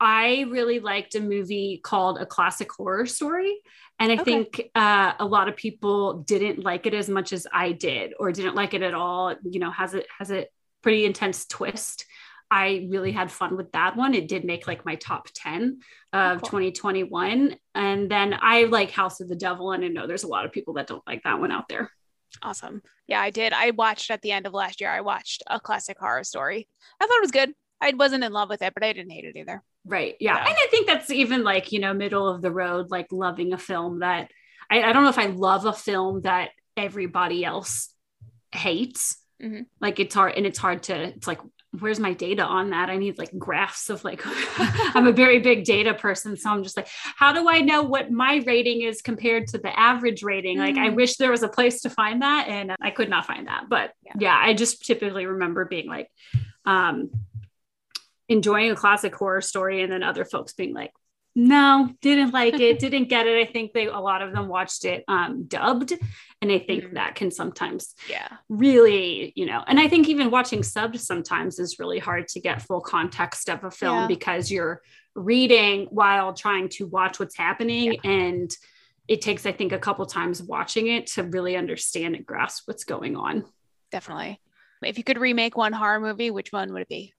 [0.00, 3.60] I really liked a movie called A Classic Horror Story.
[4.00, 4.24] And I okay.
[4.24, 8.32] think uh, a lot of people didn't like it as much as I did, or
[8.32, 9.36] didn't like it at all.
[9.44, 10.48] You know, has it has a
[10.82, 12.04] pretty intense twist.
[12.52, 14.12] I really had fun with that one.
[14.12, 15.80] It did make like my top 10
[16.12, 16.60] of cool.
[16.60, 17.56] 2021.
[17.74, 20.52] And then I like House of the Devil, and I know there's a lot of
[20.52, 21.90] people that don't like that one out there.
[22.42, 22.82] Awesome.
[23.06, 23.54] Yeah, I did.
[23.54, 26.68] I watched at the end of last year, I watched a classic horror story.
[27.00, 27.54] I thought it was good.
[27.80, 29.62] I wasn't in love with it, but I didn't hate it either.
[29.86, 30.16] Right.
[30.20, 30.36] Yeah.
[30.36, 30.50] So.
[30.50, 33.58] And I think that's even like, you know, middle of the road, like loving a
[33.58, 34.30] film that
[34.70, 37.94] I, I don't know if I love a film that everybody else
[38.52, 39.16] hates.
[39.42, 39.62] Mm-hmm.
[39.80, 41.40] Like it's hard and it's hard to, it's like
[41.78, 42.90] where's my data on that?
[42.90, 46.36] I need like graphs of like, I'm a very big data person.
[46.36, 49.78] So I'm just like, how do I know what my rating is compared to the
[49.78, 50.58] average rating?
[50.58, 50.96] Like, I mm.
[50.96, 53.64] wish there was a place to find that and I could not find that.
[53.68, 56.10] But yeah, yeah I just typically remember being like,
[56.64, 57.10] um,
[58.28, 60.92] enjoying a classic horror story and then other folks being like,
[61.34, 64.84] no didn't like it didn't get it i think they a lot of them watched
[64.84, 65.92] it um dubbed
[66.42, 66.94] and i think mm-hmm.
[66.94, 71.78] that can sometimes yeah really you know and i think even watching subbed sometimes is
[71.78, 74.06] really hard to get full context of a film yeah.
[74.06, 74.82] because you're
[75.14, 78.10] reading while trying to watch what's happening yeah.
[78.10, 78.54] and
[79.08, 82.84] it takes i think a couple times watching it to really understand and grasp what's
[82.84, 83.44] going on
[83.90, 84.38] definitely
[84.84, 87.14] if you could remake one horror movie which one would it be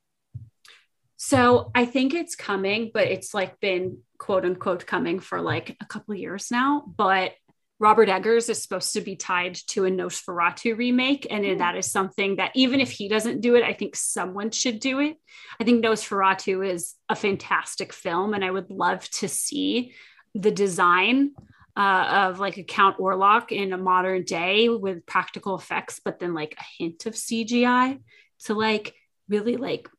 [1.17, 5.85] so I think it's coming, but it's like been quote unquote coming for like a
[5.85, 6.83] couple years now.
[6.85, 7.33] But
[7.79, 11.27] Robert Eggers is supposed to be tied to a Nosferatu remake.
[11.29, 11.57] And mm.
[11.57, 14.99] that is something that even if he doesn't do it, I think someone should do
[14.99, 15.17] it.
[15.59, 19.93] I think Nosferatu is a fantastic film, and I would love to see
[20.33, 21.31] the design
[21.75, 26.33] uh, of like a Count Orlok in a modern day with practical effects, but then
[26.33, 27.99] like a hint of CGI
[28.45, 28.93] to like
[29.27, 29.89] really like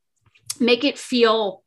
[0.60, 1.62] make it feel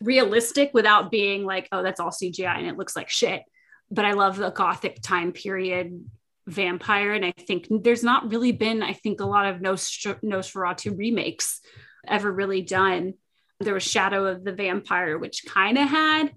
[0.00, 3.42] realistic without being like, oh, that's all CGI and it looks like shit.
[3.90, 6.04] But I love the gothic time period
[6.46, 7.12] vampire.
[7.12, 11.60] And I think there's not really been, I think, a lot of Nos- Nosferatu remakes
[12.06, 13.14] ever really done.
[13.60, 16.32] There was Shadow of the Vampire, which kind of had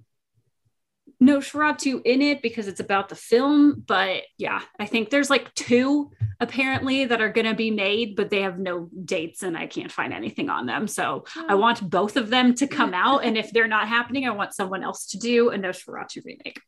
[1.22, 3.84] Nosferatu in it because it's about the film.
[3.86, 8.32] But yeah, I think there's like two apparently that are going to be made, but
[8.32, 10.88] they have no dates and I can't find anything on them.
[10.88, 11.59] So I hmm.
[11.59, 13.24] want both of them to come out.
[13.24, 16.59] And if they're not happening, I want someone else to do a No Nosferatu remake.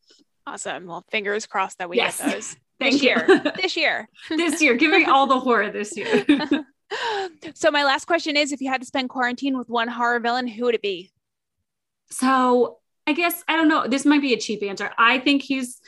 [0.45, 0.85] Awesome.
[0.85, 2.19] Well, fingers crossed that we yes.
[2.19, 2.55] get those.
[2.79, 3.09] Thank this you.
[3.09, 3.53] year.
[3.55, 4.09] this year.
[4.29, 4.75] this year.
[4.75, 6.25] Give me all the horror this year.
[7.55, 10.47] so my last question is if you had to spend quarantine with one horror villain,
[10.47, 11.11] who would it be?
[12.11, 13.87] So I guess I don't know.
[13.87, 14.91] This might be a cheap answer.
[14.97, 15.79] I think he's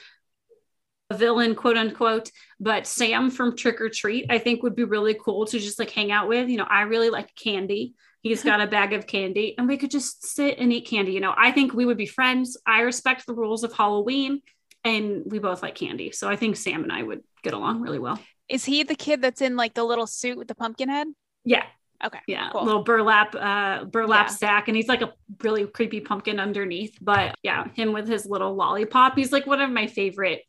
[1.09, 5.13] a villain, quote unquote, but Sam from Trick or Treat, I think would be really
[5.13, 6.49] cool to just like hang out with.
[6.49, 7.93] You know, I really like candy.
[8.21, 11.11] He's got a bag of candy and we could just sit and eat candy.
[11.11, 12.57] You know, I think we would be friends.
[12.65, 14.41] I respect the rules of Halloween
[14.83, 16.11] and we both like candy.
[16.11, 18.19] So I think Sam and I would get along really well.
[18.49, 21.07] Is he the kid that's in like the little suit with the pumpkin head?
[21.43, 21.65] Yeah.
[22.03, 22.19] Okay.
[22.27, 22.49] Yeah.
[22.51, 22.65] cool.
[22.65, 24.33] Little burlap, uh, burlap Yeah.
[24.33, 24.67] sack.
[24.67, 26.97] And he's like a really creepy pumpkin underneath.
[27.01, 29.15] But yeah, him with his little lollipop.
[29.17, 30.41] He's like one of my favorite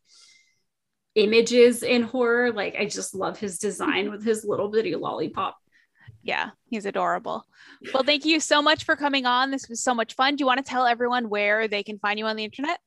[1.15, 2.51] images in horror.
[2.51, 5.57] Like I just love his design with his little bitty lollipop.
[6.23, 7.45] Yeah, he's adorable.
[7.93, 9.49] Well, thank you so much for coming on.
[9.49, 10.35] This was so much fun.
[10.35, 12.79] Do you want to tell everyone where they can find you on the internet?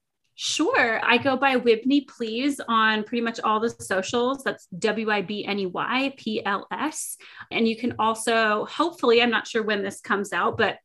[0.42, 1.04] Sure.
[1.04, 4.42] I go by Wibney Please on pretty much all the socials.
[4.42, 7.18] That's W I B N E Y P L S.
[7.50, 10.78] And you can also, hopefully, I'm not sure when this comes out, but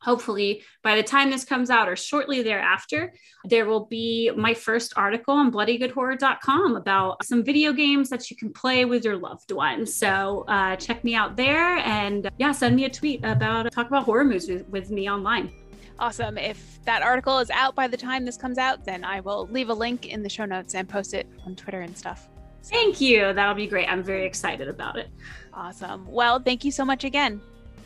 [0.00, 3.12] hopefully by the time this comes out or shortly thereafter,
[3.44, 8.50] there will be my first article on bloodygoodhorror.com about some video games that you can
[8.50, 9.94] play with your loved ones.
[9.94, 14.04] So uh, check me out there and yeah, send me a tweet about talk about
[14.04, 15.52] horror movies with, with me online.
[15.98, 16.38] Awesome.
[16.38, 19.68] If that article is out by the time this comes out, then I will leave
[19.68, 22.28] a link in the show notes and post it on Twitter and stuff.
[22.62, 23.32] So, Thank you.
[23.32, 23.88] That'll be great.
[23.88, 25.08] I'm very excited about it.
[25.54, 26.06] awesome.
[26.06, 27.40] Well, thank you so much again.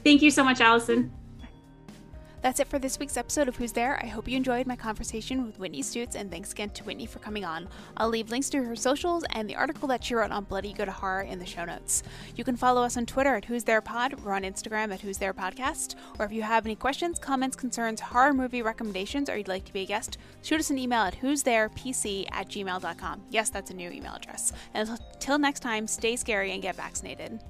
[0.05, 1.13] Thank you so much, Allison.
[2.43, 4.01] That's it for this week's episode of Who's There.
[4.03, 7.21] I hope you enjoyed my conversation with Whitney Stutes, and thanks again to Whitney for
[7.21, 7.69] coming on.
[7.97, 10.89] I'll leave links to her socials and the article that she wrote on Bloody Good
[10.89, 12.03] Horror in the show notes.
[12.35, 14.15] You can follow us on Twitter at Who's There Pod.
[14.25, 15.95] We're on Instagram at Who's There Podcast.
[16.19, 19.73] Or if you have any questions, comments, concerns, horror movie recommendations, or you'd like to
[19.73, 23.23] be a guest, shoot us an email at who's there pc at gmail.com.
[23.31, 24.53] Yes, that's a new email address.
[24.75, 27.41] And until next time, stay scary and get vaccinated.